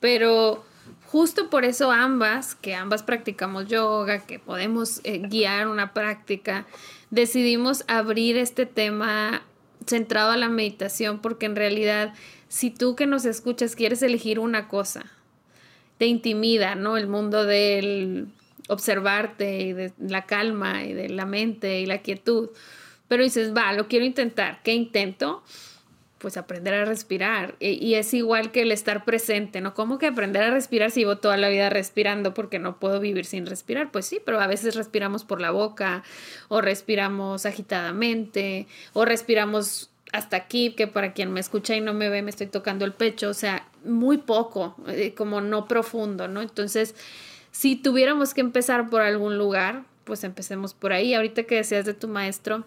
[0.00, 0.64] pero
[1.06, 6.66] justo por eso ambas, que ambas practicamos yoga, que podemos eh, guiar una práctica,
[7.10, 9.42] decidimos abrir este tema
[9.86, 12.14] centrado a la meditación porque en realidad
[12.48, 15.04] si tú que nos escuchas quieres elegir una cosa,
[15.98, 16.96] te intimida, ¿no?
[16.96, 18.28] El mundo del
[18.68, 22.50] observarte y de la calma y de la mente y la quietud.
[23.08, 24.62] Pero dices, va, lo quiero intentar.
[24.62, 25.42] ¿Qué intento?
[26.18, 27.54] Pues aprender a respirar.
[27.60, 29.74] Y, es igual que el estar presente, ¿no?
[29.74, 33.26] ¿Cómo que aprender a respirar si vivo toda la vida respirando porque no puedo vivir
[33.26, 33.90] sin respirar?
[33.90, 36.02] Pues sí, pero a veces respiramos por la boca
[36.48, 42.08] o respiramos agitadamente o respiramos hasta aquí, que para quien me escucha y no me
[42.08, 46.40] ve, me estoy tocando el pecho, o sea, muy poco, eh, como no profundo, ¿no?
[46.40, 46.94] Entonces,
[47.54, 51.14] si tuviéramos que empezar por algún lugar, pues empecemos por ahí.
[51.14, 52.64] Ahorita que decías de tu maestro,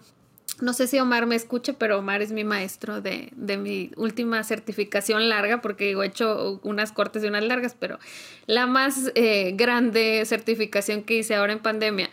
[0.62, 5.28] no sé si Omar me escucha, pero Omar es mi maestro de, mi última certificación
[5.28, 7.98] larga, porque he hecho unas cortes y unas largas, pero
[8.46, 12.08] la más eh, grande certificación que hice ahora en pandemia,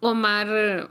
[0.00, 0.90] Omar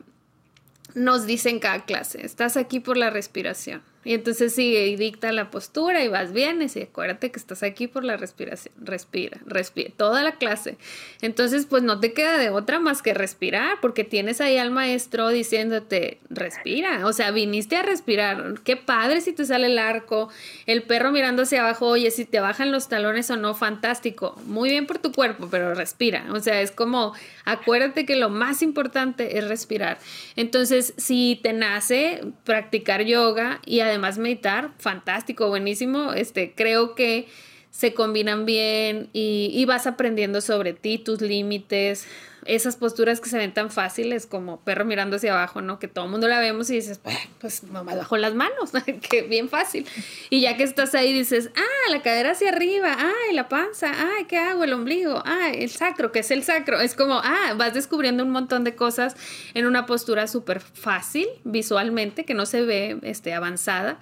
[0.95, 5.51] nos dice en cada clase, estás aquí por la respiración y entonces sigue dicta la
[5.51, 8.73] postura y vas bien y acuérdate que estás aquí por la respiración.
[8.81, 10.77] Respira, respira, toda la clase.
[11.21, 15.29] Entonces, pues no te queda de otra más que respirar, porque tienes ahí al maestro
[15.29, 17.05] diciéndote, respira.
[17.05, 18.55] O sea, viniste a respirar.
[18.63, 20.29] Qué padre si te sale el arco,
[20.65, 24.39] el perro mirando hacia abajo, oye, si te bajan los talones o no, fantástico.
[24.45, 26.25] Muy bien por tu cuerpo, pero respira.
[26.31, 27.13] O sea, es como,
[27.45, 29.97] acuérdate que lo más importante es respirar.
[30.35, 36.13] Entonces, si te nace practicar yoga y además además meditar, fantástico, buenísimo.
[36.13, 37.27] Este, creo que
[37.71, 42.07] se combinan bien y, vas aprendiendo sobre ti, tus límites,
[42.45, 45.79] esas posturas que se ven tan fáciles como perro mirando hacia abajo, ¿no?
[45.79, 46.99] Que todo el mundo la vemos y dices,
[47.39, 48.71] pues mamá bajo las manos,
[49.09, 49.85] que bien fácil.
[50.29, 54.25] Y ya que estás ahí dices, ah, la cadera hacia arriba, ay, la panza, ay,
[54.25, 54.63] ¿qué hago?
[54.63, 56.79] El ombligo, ay, el sacro, que es el sacro.
[56.79, 59.15] Es como, ah, vas descubriendo un montón de cosas
[59.53, 63.99] en una postura súper fácil visualmente, que no se ve este, avanzada.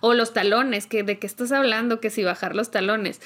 [0.00, 3.20] O los talones, que de qué estás hablando, que si bajar los talones.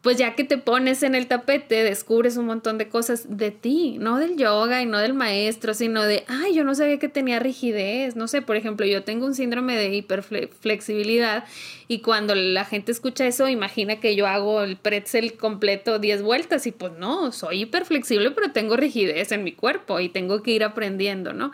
[0.00, 3.96] Pues ya que te pones en el tapete, descubres un montón de cosas de ti,
[3.98, 7.40] no del yoga y no del maestro, sino de, ay, yo no sabía que tenía
[7.40, 8.14] rigidez.
[8.14, 11.44] No sé, por ejemplo, yo tengo un síndrome de hiperflexibilidad
[11.88, 16.68] y cuando la gente escucha eso, imagina que yo hago el pretzel completo 10 vueltas
[16.68, 20.62] y pues no, soy hiperflexible, pero tengo rigidez en mi cuerpo y tengo que ir
[20.62, 21.50] aprendiendo, ¿no?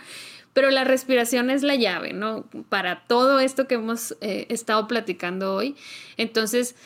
[0.53, 2.45] Pero la respiración es la llave, ¿no?
[2.69, 5.77] Para todo esto que hemos eh, estado platicando hoy.
[6.17, 6.77] Entonces,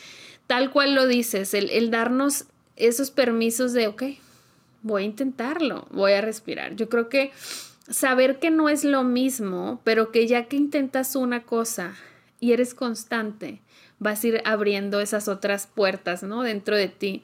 [0.49, 2.45] tal cual lo dices, el, darnos
[2.75, 4.03] esos permisos de, ok,
[4.81, 6.75] voy a intentarlo, voy a respirar.
[6.75, 7.31] Yo creo que
[7.87, 11.93] saber que no es lo mismo, pero que ya que intentas una cosa
[12.39, 13.59] y eres constante,
[13.99, 16.41] vas a ir abriendo esas otras puertas, ¿no?
[16.41, 17.21] Dentro de ti.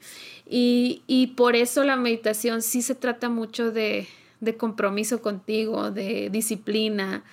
[0.48, 4.06] Y, y por eso la meditación sí se trata mucho de,
[4.38, 7.24] de compromiso contigo, de disciplina,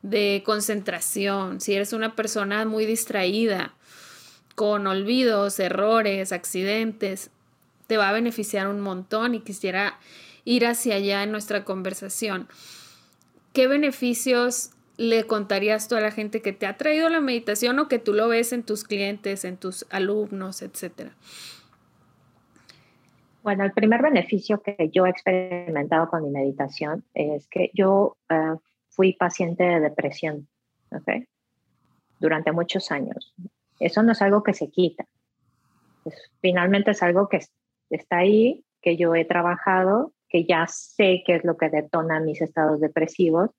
[0.00, 1.60] de concentración.
[1.60, 3.74] Si eres una persona muy distraída,
[4.54, 7.30] con olvidos, errores, accidentes,
[7.86, 9.98] te va a beneficiar un montón y quisiera
[10.44, 12.48] ir hacia allá en nuestra conversación.
[13.52, 17.88] ¿Qué beneficios le contarías tú a la gente que te ha traído la meditación o
[17.88, 21.12] que tú lo ves en tus clientes, en tus alumnos, etcétera?
[23.42, 28.54] Bueno, el primer beneficio que yo he experimentado con mi meditación es que yo eh,
[28.88, 30.48] fui paciente de depresión
[32.20, 33.34] durante muchos años.
[33.82, 35.06] Eso no es algo que se quita.
[36.40, 37.40] finalmente es algo que
[37.90, 42.40] está ahí, que yo he trabajado, que ya sé qué es lo que detona mis
[42.40, 43.50] estados depresivos.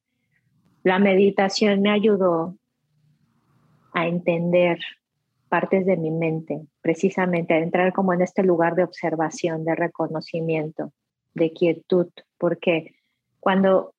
[0.83, 2.57] La meditación me ayudó
[3.93, 4.79] a entender
[5.47, 10.91] partes de mi mente, precisamente a entrar como en este lugar de observación, de reconocimiento,
[11.35, 12.07] de quietud,
[12.37, 12.95] porque
[13.39, 13.93] cuando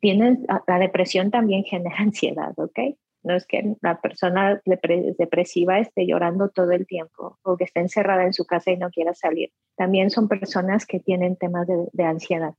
[0.00, 2.96] tienes la depresión también genera ansiedad, ¿ok?
[3.26, 8.24] No es que la persona depresiva esté llorando todo el tiempo o que esté encerrada
[8.24, 9.50] en su casa y no quiera salir.
[9.76, 12.54] También son personas que tienen temas de, ansiedad.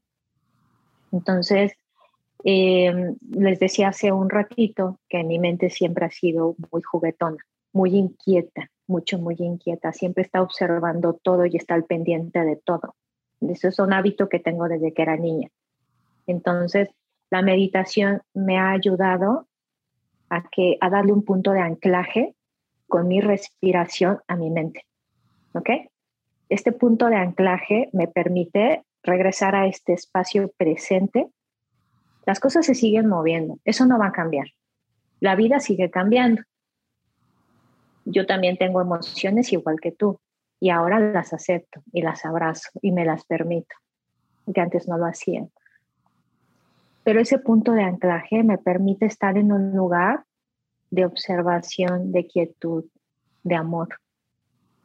[1.11, 1.74] Entonces,
[2.43, 7.38] eh, les decía hace un ratito que mi mente siempre ha sido muy juguetona
[7.78, 12.95] muy inquieta, mucho, muy inquieta, siempre está observando todo y está al pendiente de todo.
[13.41, 15.49] Eso es un hábito que tengo desde que era niña.
[16.26, 16.89] Entonces,
[17.30, 19.47] la meditación me ha ayudado
[20.30, 22.36] a, que, a darle un punto de anclaje
[22.88, 24.86] con mi respiración a mi mente.
[25.53, 25.69] ¿Ok?
[26.49, 31.28] Este punto de anclaje me permite regresar a este espacio presente.
[32.25, 34.47] Las cosas se siguen moviendo, eso no va a cambiar.
[35.19, 36.43] La vida sigue cambiando.
[38.05, 40.19] Yo también tengo emociones igual que tú
[40.59, 43.75] y ahora las acepto y las abrazo y me las permito,
[44.53, 45.45] que antes no lo hacía.
[47.08, 50.26] Pero ese punto de anclaje me permite estar en un lugar
[50.91, 52.84] de observación, de quietud,
[53.43, 53.88] de amor.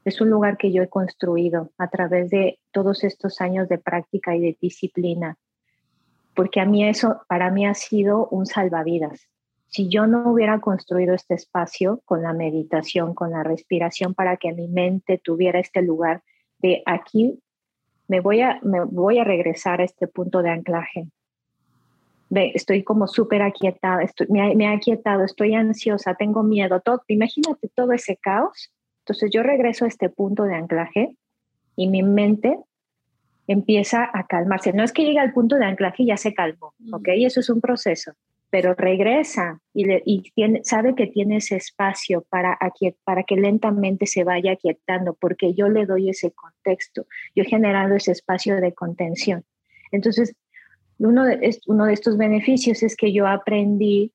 [0.05, 4.37] Es un lugar que yo he construido a través de todos estos años de práctica
[4.37, 5.37] y de disciplina,
[6.37, 9.27] porque a mí eso, para mí ha sido un salvavidas.
[9.67, 14.53] Si yo no hubiera construido este espacio con la meditación, con la respiración, para que
[14.53, 16.23] mi mente tuviera este lugar
[16.59, 17.43] de aquí,
[18.07, 21.09] me voy a, me voy a regresar a este punto de anclaje.
[22.35, 27.69] Estoy como súper aquietada, estoy, me, me, he aquietado, estoy ansiosa, tengo miedo, todo, imagínate
[27.75, 28.73] todo ese caos
[29.03, 31.17] entonces yo regreso a este punto de anclaje
[31.77, 32.57] y mi mente
[33.49, 34.73] empieza a calmarse.
[34.73, 37.09] No es que llegue al punto de anclaje y ya se calmó, ¿ok?
[37.17, 38.13] Eso es un proceso,
[38.51, 39.85] pero regresa y,
[40.63, 42.57] sabe que tiene ese espacio para,
[43.03, 47.97] para que lentamente se vaya aquietando, porque yo le doy ese contexto, yo he generado
[47.97, 49.45] ese espacio de contención.
[49.91, 50.37] Entonces,
[51.07, 54.13] uno de, uno de estos beneficios es que yo aprendí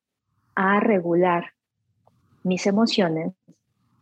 [0.54, 1.52] a regular
[2.42, 3.32] mis emociones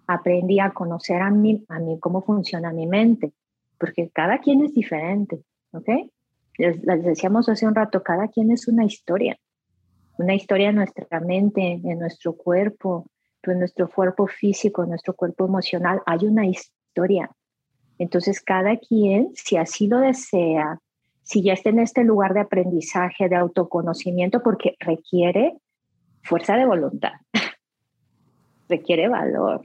[0.07, 3.33] aprendí a conocer a mí, a mí cómo funciona mi mente,
[3.79, 5.89] porque cada quien es diferente, ¿ok?
[6.59, 9.37] Les, decíamos hace un rato, cada quien es una historia,
[10.19, 13.07] una historia en nuestra mente, en nuestro cuerpo,
[13.43, 17.31] en nuestro cuerpo físico, en nuestro cuerpo emocional, hay una historia.
[17.99, 20.79] Entonces, cada quien, si así lo desea,
[21.27, 25.55] si ya está en este lugar de aprendizaje, de autoconocimiento, porque requiere
[26.23, 27.15] fuerza de voluntad,
[28.69, 29.61] requiere valor,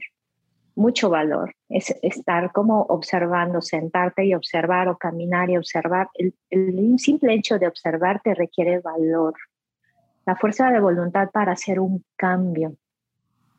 [0.74, 1.54] mucho valor.
[1.68, 6.08] Es estar como observando, sentarte y observar o caminar y observar.
[6.14, 9.34] El, el, simple hecho de observarte requiere valor.
[10.26, 12.74] La fuerza de voluntad para hacer un cambio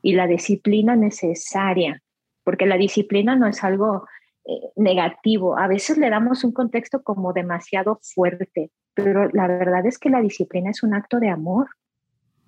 [0.01, 2.01] y la disciplina necesaria,
[2.43, 4.05] porque la disciplina no es algo
[4.45, 5.57] eh, negativo.
[5.57, 10.21] A veces le damos un contexto como demasiado fuerte, pero la verdad es que la
[10.21, 11.67] disciplina es un acto de amor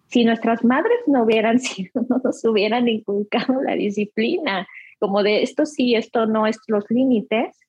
[0.08, 4.68] si nuestras madres no hubieran sido, no nos hubieran inculcado la disciplina,
[5.00, 7.60] como de esto sí, esto no, es los límites,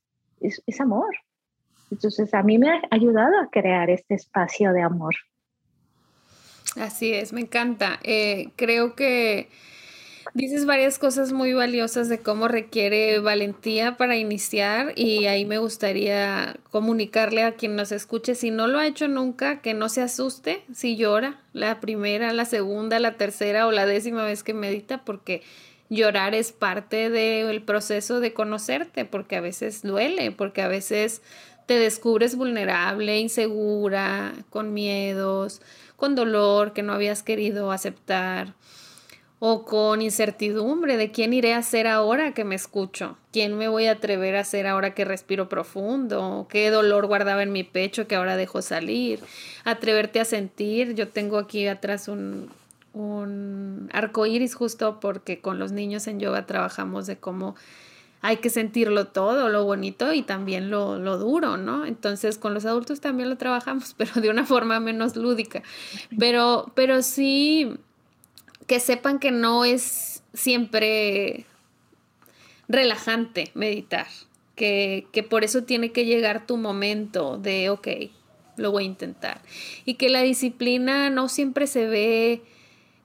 [0.41, 1.15] es, amor.
[1.91, 5.15] Entonces a mí me ha ayudado a crear este espacio de amor.
[6.77, 7.99] Así es, me encanta.
[8.03, 9.49] Eh, creo que
[10.37, 16.59] Dices varias cosas muy valiosas de cómo requiere valentía para iniciar y ahí me gustaría
[16.71, 20.63] comunicarle a quien nos escuche, si no lo ha hecho nunca, que no se asuste
[20.75, 25.41] si llora la primera, la segunda, la tercera o la décima vez que medita, porque
[25.89, 31.23] llorar es parte del proceso de conocerte, porque a veces duele, porque a veces
[31.65, 35.63] te descubres vulnerable, insegura, con miedos,
[35.97, 38.53] con dolor que no habías querido aceptar
[39.49, 43.87] o con incertidumbre de quién iré a ser ahora que me escucho, quién me voy
[43.87, 48.17] a atrever a ser ahora que respiro profundo, qué dolor guardaba en mi pecho que
[48.17, 49.21] ahora dejo salir,
[49.63, 50.97] atreverte a sentir.
[50.97, 52.51] Yo tengo aquí atrás un,
[52.93, 57.55] un arco iris justo porque con los niños en yoga trabajamos de cómo
[58.23, 61.87] hay que sentirlo todo, lo bonito y también lo, lo, duro, ¿no?
[61.87, 65.63] Entonces con los adultos también lo trabajamos, pero de una forma menos lúdica.
[66.19, 67.79] Pero, pero sí
[68.67, 71.47] que sepan que no es siempre
[72.69, 74.07] relajante meditar,
[74.55, 77.89] que, por eso tiene que llegar tu momento de, ok,
[78.57, 79.41] lo voy a intentar.
[79.85, 82.43] Y que la disciplina no siempre se ve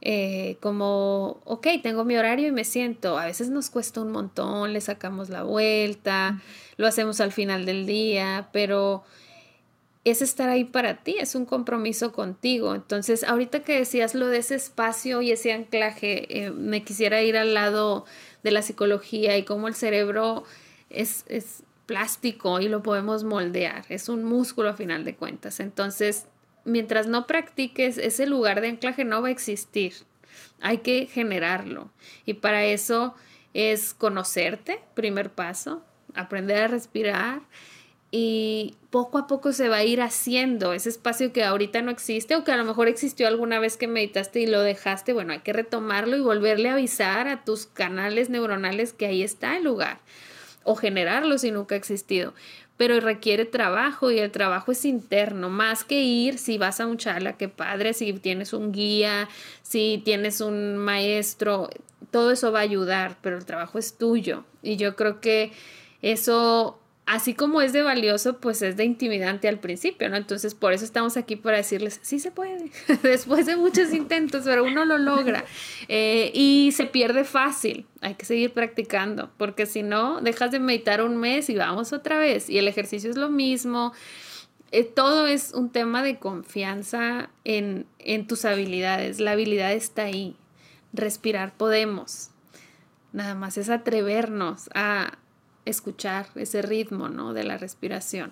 [0.01, 3.19] eh, como, ok, tengo mi horario y me siento.
[3.19, 6.41] A veces nos cuesta un montón, le sacamos la vuelta,
[6.77, 9.03] lo hacemos al final del día, pero
[10.03, 12.73] es estar ahí para ti, es un compromiso contigo.
[12.73, 17.37] Entonces, ahorita que decías lo de ese espacio y ese anclaje, eh, me quisiera ir
[17.37, 18.05] al lado
[18.43, 20.43] de la psicología y cómo el cerebro
[20.89, 25.59] es, es plástico y lo podemos moldear, es un músculo a final de cuentas.
[25.59, 26.25] Entonces,
[26.65, 29.93] mientras no practiques, ese lugar de anclaje no va a existir.
[30.61, 31.91] Hay que generarlo.
[32.25, 33.13] Y para eso
[33.53, 35.83] es conocerte, primer paso,
[36.15, 37.41] aprender a respirar
[38.11, 42.35] y poco a poco se va a ir haciendo ese espacio que ahorita no existe
[42.35, 45.39] o que a lo mejor existió alguna vez que meditaste y lo dejaste, bueno, hay
[45.39, 49.99] que retomarlo y volverle a avisar a tus canales neuronales que ahí está el lugar
[50.63, 52.33] o generarlo si nunca ha existido.
[52.77, 56.97] pero requiere trabajo y el trabajo es interno, más que ir si vas a un
[56.97, 59.29] charla, qué padre, si tienes un guía,
[59.61, 61.69] si tienes un maestro,
[62.09, 64.45] todo eso va a ayudar, pero el trabajo es tuyo.
[64.63, 65.51] Y yo creo que
[66.01, 70.15] eso así como es de valioso, pues es de intimidante al principio, ¿no?
[70.15, 72.71] Entonces, por eso estamos aquí para decirles, sí se puede,
[73.03, 75.43] después de muchos intentos, pero uno lo logra
[75.87, 77.85] eh, y se pierde fácil.
[78.01, 82.17] Hay que seguir practicando, porque si no, dejas de meditar un mes y vamos otra
[82.17, 82.49] vez.
[82.49, 83.93] Y el ejercicio es lo mismo.
[84.71, 89.19] Eh, todo es un tema de confianza en, en tus habilidades.
[89.19, 90.35] La habilidad está ahí.
[90.93, 92.29] Respirar podemos.
[93.11, 95.17] Nada más es atrevernos a,
[95.71, 97.33] escuchar ese ritmo, ¿no?
[97.33, 98.31] De la respiración.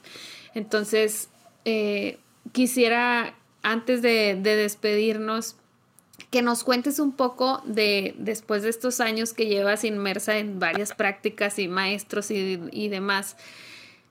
[0.54, 1.30] Entonces,
[1.66, 2.20] eh,
[2.52, 5.56] quisiera, antes de, despedirnos,
[6.32, 10.94] que nos cuentes un poco de, después de estos años que llevas inmersa en varias
[10.94, 13.36] prácticas y maestros y, y demás,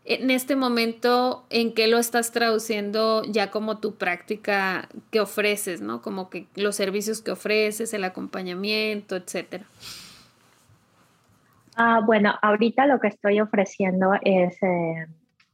[0.09, 6.01] en este momento, ¿en qué lo estás traduciendo ya como tu práctica que ofreces, ¿no?
[6.01, 9.66] Como que los servicios que ofreces, el acompañamiento, etcétera.
[11.81, 15.07] Ah, bueno, ahorita lo que estoy ofreciendo es eh,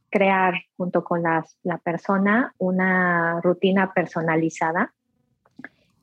[0.09, 4.91] crear junto con la persona una rutina personalizada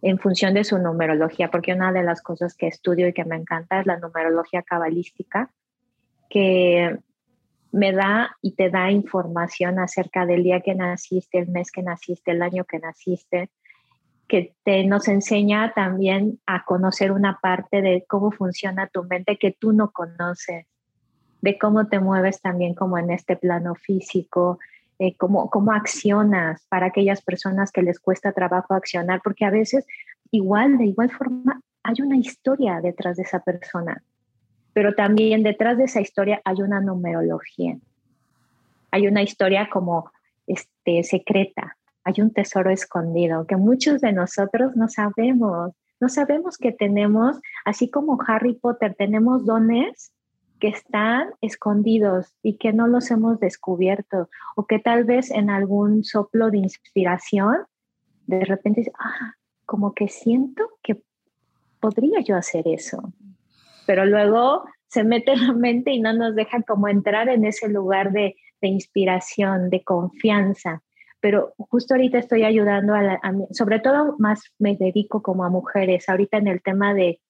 [0.00, 3.34] en función de su numerología, porque una de las cosas que estudio y que me
[3.34, 5.50] encanta es la numerología cabalística,
[6.30, 7.00] que
[7.72, 12.30] me da y te da información acerca del día que naciste, el mes que naciste,
[12.30, 13.50] el año que naciste,
[14.32, 19.52] que te, nos enseña también a conocer una parte de cómo funciona tu mente que
[19.52, 20.64] tú no conoces,
[21.42, 24.58] de cómo te mueves también como en este plano físico,
[24.98, 29.84] eh, cómo, cómo accionas para aquellas personas que les cuesta trabajo accionar, porque a veces
[30.30, 34.02] igual, de igual forma, hay una historia detrás de esa persona,
[34.72, 37.76] pero también detrás de esa historia hay una numerología,
[38.92, 40.10] hay una historia como
[40.46, 45.72] este, secreta, hay un tesoro escondido que muchos de nosotros no sabemos.
[46.00, 50.12] No sabemos que tenemos, así como Harry Potter, tenemos dones
[50.58, 56.04] que están escondidos y que no los hemos descubierto o que tal vez en algún
[56.04, 57.56] soplo de inspiración
[58.26, 59.34] de repente ah,
[59.64, 61.02] como que siento que
[61.80, 63.12] podría yo hacer eso.
[63.86, 67.68] Pero luego se mete en la mente y no nos deja como entrar en ese
[67.68, 70.82] lugar de, de inspiración, de confianza
[71.22, 73.20] pero justo ahorita estoy ayudando a,
[73.52, 77.20] sobre todo más me dedico como a mujeres, ahorita en el tema de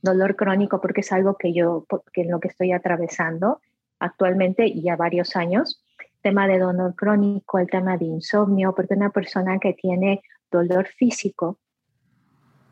[0.00, 1.84] dolor crónico, porque es algo que yo,
[2.14, 3.60] que en lo que estoy atravesando
[3.98, 5.84] actualmente y ya varios años,
[6.22, 11.58] tema de dolor crónico, el tema de insomnio, porque una persona que tiene dolor físico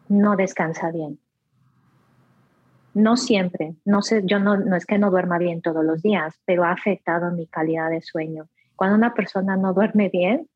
[0.09, 1.19] no descansa bien.
[2.95, 6.41] No siempre, no sé, yo no, no es que no duerma bien todos los días,
[6.47, 8.49] pero ha afectado mi calidad de sueño.
[8.77, 10.49] Cuando una persona no duerme bien,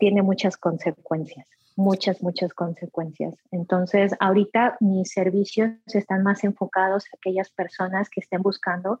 [0.00, 1.46] tiene muchas consecuencias,
[1.76, 3.34] muchas, muchas consecuencias.
[3.52, 8.98] Entonces, ahorita mis servicios están más enfocados a aquellas personas que estén buscando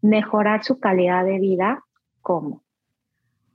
[0.00, 1.84] mejorar su calidad de vida.
[2.22, 2.64] ¿Cómo?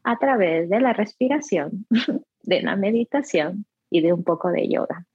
[0.03, 1.87] A través de la respiración,
[2.43, 5.05] de la meditación y de un poco de yoga.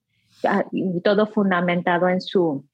[0.45, 0.65] Ah,
[1.05, 2.67] todo fundamentado en su,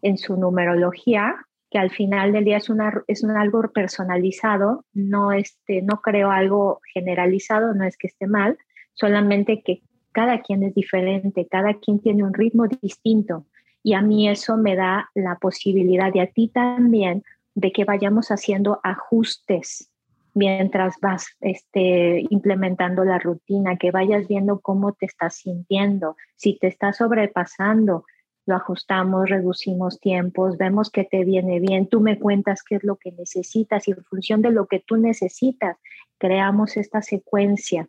[0.00, 1.34] en su numerología
[1.72, 6.30] que al final del día es, una, es un algo personalizado, no, este, no creo
[6.30, 8.58] algo generalizado, no es que esté mal,
[8.92, 9.80] solamente que
[10.12, 13.46] cada quien es diferente, cada quien tiene un ritmo distinto.
[13.82, 18.28] Y a mí eso me da la posibilidad y a ti también de que vayamos
[18.28, 19.90] haciendo ajustes
[20.34, 26.66] mientras vas este, implementando la rutina, que vayas viendo cómo te estás sintiendo, si te
[26.66, 28.04] estás sobrepasando,
[28.46, 32.96] lo ajustamos, reducimos tiempos, vemos que te viene bien, tú me cuentas qué es lo
[32.96, 35.76] que necesitas y en función de lo que tú necesitas,
[36.18, 37.88] creamos esta secuencia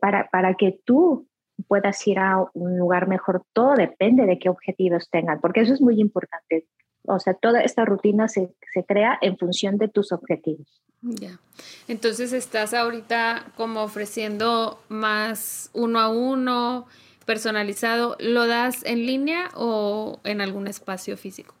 [0.00, 1.26] para, para que tú
[1.66, 3.42] puedas ir a un lugar mejor.
[3.52, 6.66] Todo depende de qué objetivos tengas, porque eso es muy importante.
[7.04, 10.82] O sea, toda esta rutina se, se crea en función de tus objetivos.
[11.00, 11.38] Ya.
[11.86, 16.86] Entonces estás ahorita como ofreciendo más uno a uno,
[17.28, 21.54] personalizado, ¿lo das en línea o en algún espacio físico?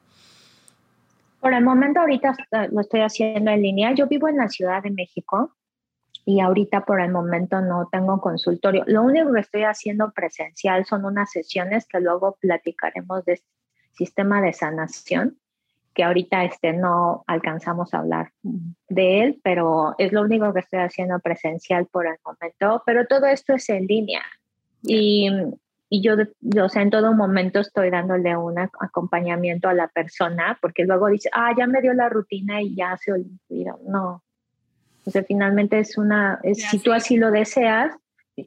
[1.40, 2.34] Por el momento ahorita
[2.70, 3.92] lo estoy haciendo en línea.
[3.92, 5.54] Yo vivo en la Ciudad de México
[6.24, 8.82] y ahorita por el momento no tengo consultorio.
[8.86, 13.38] Lo único que estoy haciendo presencial son unas sesiones que luego platicaremos de
[13.92, 15.38] sistema de sanación,
[15.92, 18.32] que ahorita este, no alcanzamos a hablar
[18.88, 22.82] de él, pero es lo único que estoy haciendo presencial por el momento.
[22.86, 24.22] Pero todo esto es en línea.
[24.82, 25.28] Y,
[25.90, 30.84] y yo, yo, sea, en todo momento estoy dándole un acompañamiento a la persona, porque
[30.84, 33.80] luego dice, ah, ya me dio la rutina y ya se olvidó.
[33.86, 34.22] No,
[35.04, 37.96] O sea, finalmente es una, si tú así lo deseas,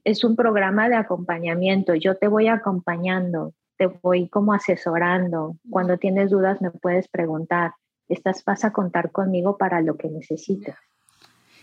[0.04, 1.96] es un programa de acompañamiento.
[1.96, 5.58] Yo te voy acompañando, te voy como asesorando.
[5.70, 7.74] Cuando tienes dudas me puedes preguntar.
[8.08, 10.76] Estás, vas a contar conmigo para lo que necesites.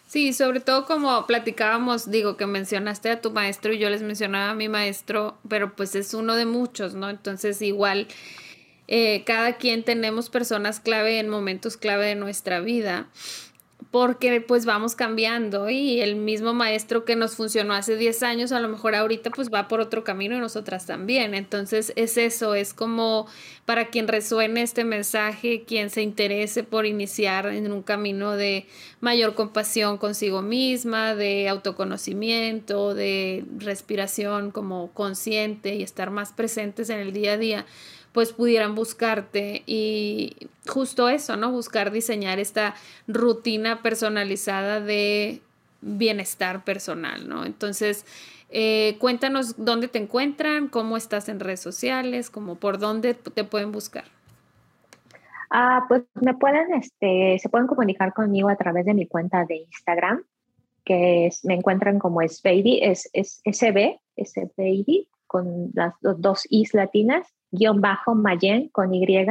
[0.09, 4.53] Sí, sobre todo como platicábamos, digo que mencionaste a tu maestro y yo les mencionaba
[4.53, 7.11] a mi maestro, pero pues es uno de muchos, ¿no?
[7.11, 8.09] Entonces igual
[8.87, 13.09] eh, cada quien tenemos personas clave en momentos clave de nuestra vida
[13.91, 18.61] porque pues vamos cambiando y el mismo maestro que nos funcionó hace 10 años a
[18.61, 21.35] lo mejor ahorita pues va por otro camino y nosotras también.
[21.35, 23.27] Entonces es eso, es como
[23.65, 28.67] para quien resuene este mensaje, quien se interese por iniciar en un camino de
[29.01, 36.99] mayor compasión consigo misma, de autoconocimiento, de respiración como consciente y estar más presentes en
[36.99, 37.67] el día a día
[38.19, 40.35] pues pudieran buscarte y
[40.67, 41.53] justo eso, ¿no?
[41.53, 42.75] Buscar diseñar esta
[43.07, 45.41] rutina personalizada de
[45.83, 47.45] bienestar personal, ¿no?
[47.45, 48.05] Entonces,
[48.51, 53.71] eh, cuéntanos dónde te encuentran, cómo estás en redes sociales, como por dónde te pueden
[53.71, 54.07] buscar.
[55.51, 59.59] Ah, pues me pueden, este, se pueden comunicar conmigo a través de mi cuenta de
[59.59, 60.25] Instagram,
[60.85, 64.01] que es, me encuentran como es baby, es, es SB,
[64.57, 69.27] baby, con las dos Is latinas, guion bajo Mayen con Y.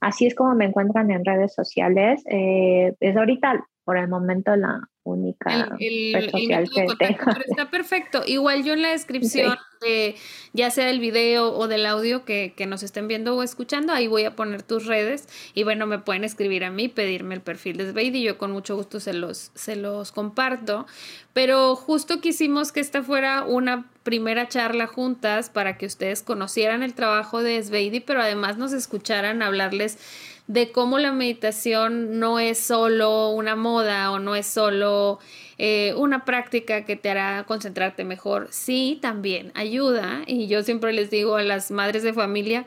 [0.00, 2.22] Así es como me encuentran en redes sociales.
[2.28, 7.30] Eh, es ahorita, por el momento, la única red social que tengo.
[7.46, 8.22] está perfecto.
[8.26, 10.16] Igual yo en la descripción de
[10.54, 14.06] ya sea del video o del audio que, que, nos estén viendo o escuchando, ahí
[14.06, 17.76] voy a poner tus redes y bueno, me pueden escribir a mí, pedirme el perfil
[17.76, 20.86] de Sveid y yo con mucho gusto se los, se los comparto.
[21.34, 26.94] Pero justo quisimos que esta fuera una primera charla juntas para que ustedes conocieran el
[26.94, 29.98] trabajo de Sveidi, pero además nos escucharan hablarles
[30.46, 35.18] de cómo la meditación no es solo una moda o no es solo
[35.56, 38.48] eh, una práctica que te hará concentrarte mejor.
[38.50, 40.22] Sí, también ayuda.
[40.26, 42.66] Y yo siempre les digo a las madres de familia,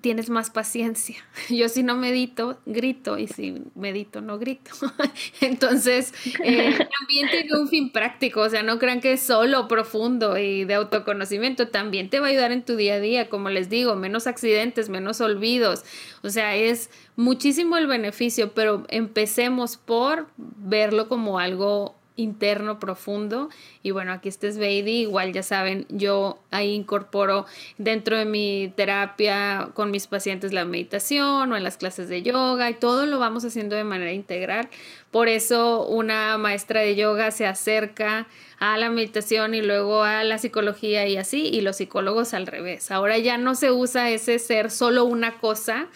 [0.00, 1.16] tienes más paciencia.
[1.48, 4.70] Yo si no medito, grito y si medito, no grito.
[5.40, 10.38] Entonces, eh, también tiene un fin práctico, o sea, no crean que es solo profundo
[10.38, 13.68] y de autoconocimiento, también te va a ayudar en tu día a día, como les
[13.68, 15.84] digo, menos accidentes, menos olvidos,
[16.22, 23.48] o sea, es muchísimo el beneficio, pero empecemos por verlo como algo interno profundo.
[23.82, 25.02] Y bueno, aquí este es Beidi.
[25.02, 27.46] Igual ya saben, yo ahí incorporo
[27.78, 32.70] dentro de mi terapia con mis pacientes la meditación o en las clases de yoga
[32.70, 34.68] y todo lo vamos haciendo de manera integral.
[35.10, 38.26] Por eso una maestra de yoga se acerca
[38.58, 42.90] a la meditación y luego a la psicología y así, y los psicólogos al revés.
[42.90, 45.88] Ahora ya no se usa ese ser solo una cosa,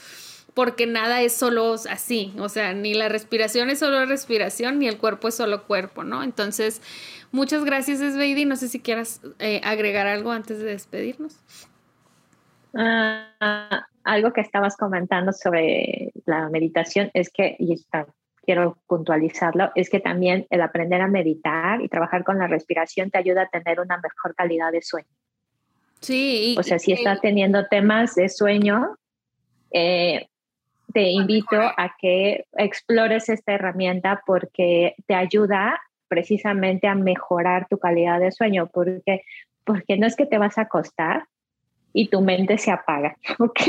[0.54, 4.98] porque nada es solo así, o sea, ni la respiración es solo respiración, ni el
[4.98, 6.22] cuerpo es solo cuerpo, ¿no?
[6.22, 6.82] Entonces,
[7.32, 8.44] muchas gracias, Esveidi.
[8.44, 11.38] No sé si quieras eh, agregar algo antes de despedirnos.
[12.74, 18.06] Ah, algo que estabas comentando sobre la meditación es que, y está,
[18.42, 23.18] quiero puntualizarlo, es que también el aprender a meditar y trabajar con la respiración te
[23.18, 25.08] ayuda a tener una mejor calidad de sueño.
[26.00, 26.56] Sí.
[26.58, 28.96] o sea, si estás teniendo temas de sueño,
[29.70, 30.29] eh,
[30.92, 38.20] te invito a que explores esta herramienta porque te ayuda precisamente a mejorar tu calidad
[38.20, 39.22] de sueño, porque,
[39.64, 41.24] porque no es que te vas a acostar
[41.92, 43.60] y tu mente se apaga, ¿ok?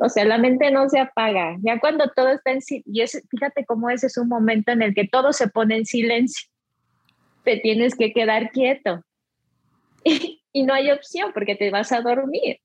[0.00, 1.56] o sea, la mente no se apaga.
[1.60, 5.06] Ya cuando todo está en silencio, fíjate cómo ese es un momento en el que
[5.06, 6.48] todo se pone en silencio.
[7.44, 9.02] Te tienes que quedar quieto.
[10.52, 12.58] Y, no hay opción porque te vas a dormir.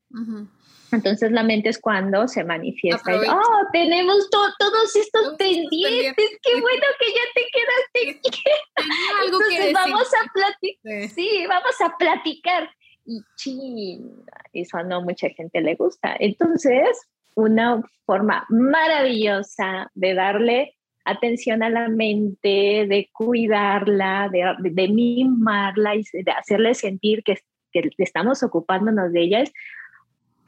[0.92, 3.16] Entonces la mente es cuando se manifiesta.
[3.16, 6.30] Y, oh, tenemos todos estos pendientes.
[6.42, 8.22] Qué bueno que ya te quedaste
[9.26, 11.10] Entonces vamos a platicar.
[11.10, 11.46] Sí.
[11.48, 12.70] vamos a platicar.
[13.06, 16.16] Y ching, eso no mucha gente le gusta.
[16.20, 25.96] Entonces, una forma maravillosa de darle atención a la mente, de cuidarla, de, de mimarla
[25.96, 27.38] y de hacerle sentir que,
[27.72, 29.54] que estamos ocupándonos de ella es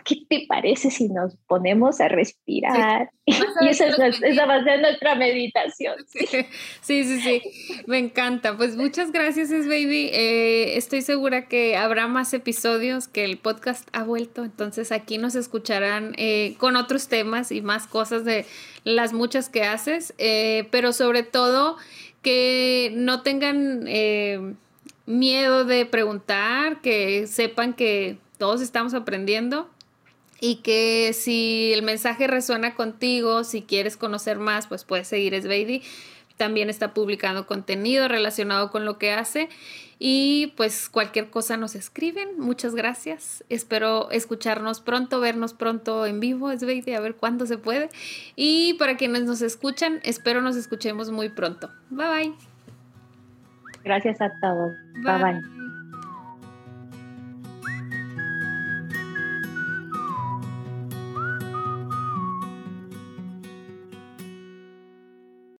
[0.07, 3.11] ¿qué te parece si nos ponemos a respirar?
[3.59, 5.95] Y esa es, esa va a ser nuestra meditación.
[6.07, 6.47] Sí,
[7.03, 7.41] sí, sí,
[7.85, 8.55] me encanta.
[8.55, 10.09] Pues muchas gracias, es baby.
[10.13, 15.35] Eh, estoy segura que habrá más episodios, que el podcast ha vuelto, entonces aquí nos
[15.35, 18.45] escucharán eh, con otros temas y más cosas de
[18.85, 21.75] las muchas que haces, eh, pero sobre todo
[22.21, 23.83] que no tengan
[25.05, 29.69] miedo de preguntar, que sepan que todos estamos aprendiendo
[30.39, 35.81] y que si el mensaje resuena contigo, si quieres conocer más, pues puedes seguir Sveidi.
[36.37, 39.49] también está publicando contenido relacionado con lo que hace.
[39.99, 42.39] Y pues cualquier cosa nos escriben.
[42.39, 43.43] Muchas gracias.
[43.49, 47.89] Espero escucharnos pronto, vernos pronto en vivo, es a ver cuándo se puede.
[48.35, 51.71] Y para quienes nos escuchan, espero nos escuchemos muy pronto.
[51.89, 52.33] Bye bye.
[53.83, 54.73] Gracias a todos.
[55.03, 55.23] bye.
[55.23, 55.56] bye.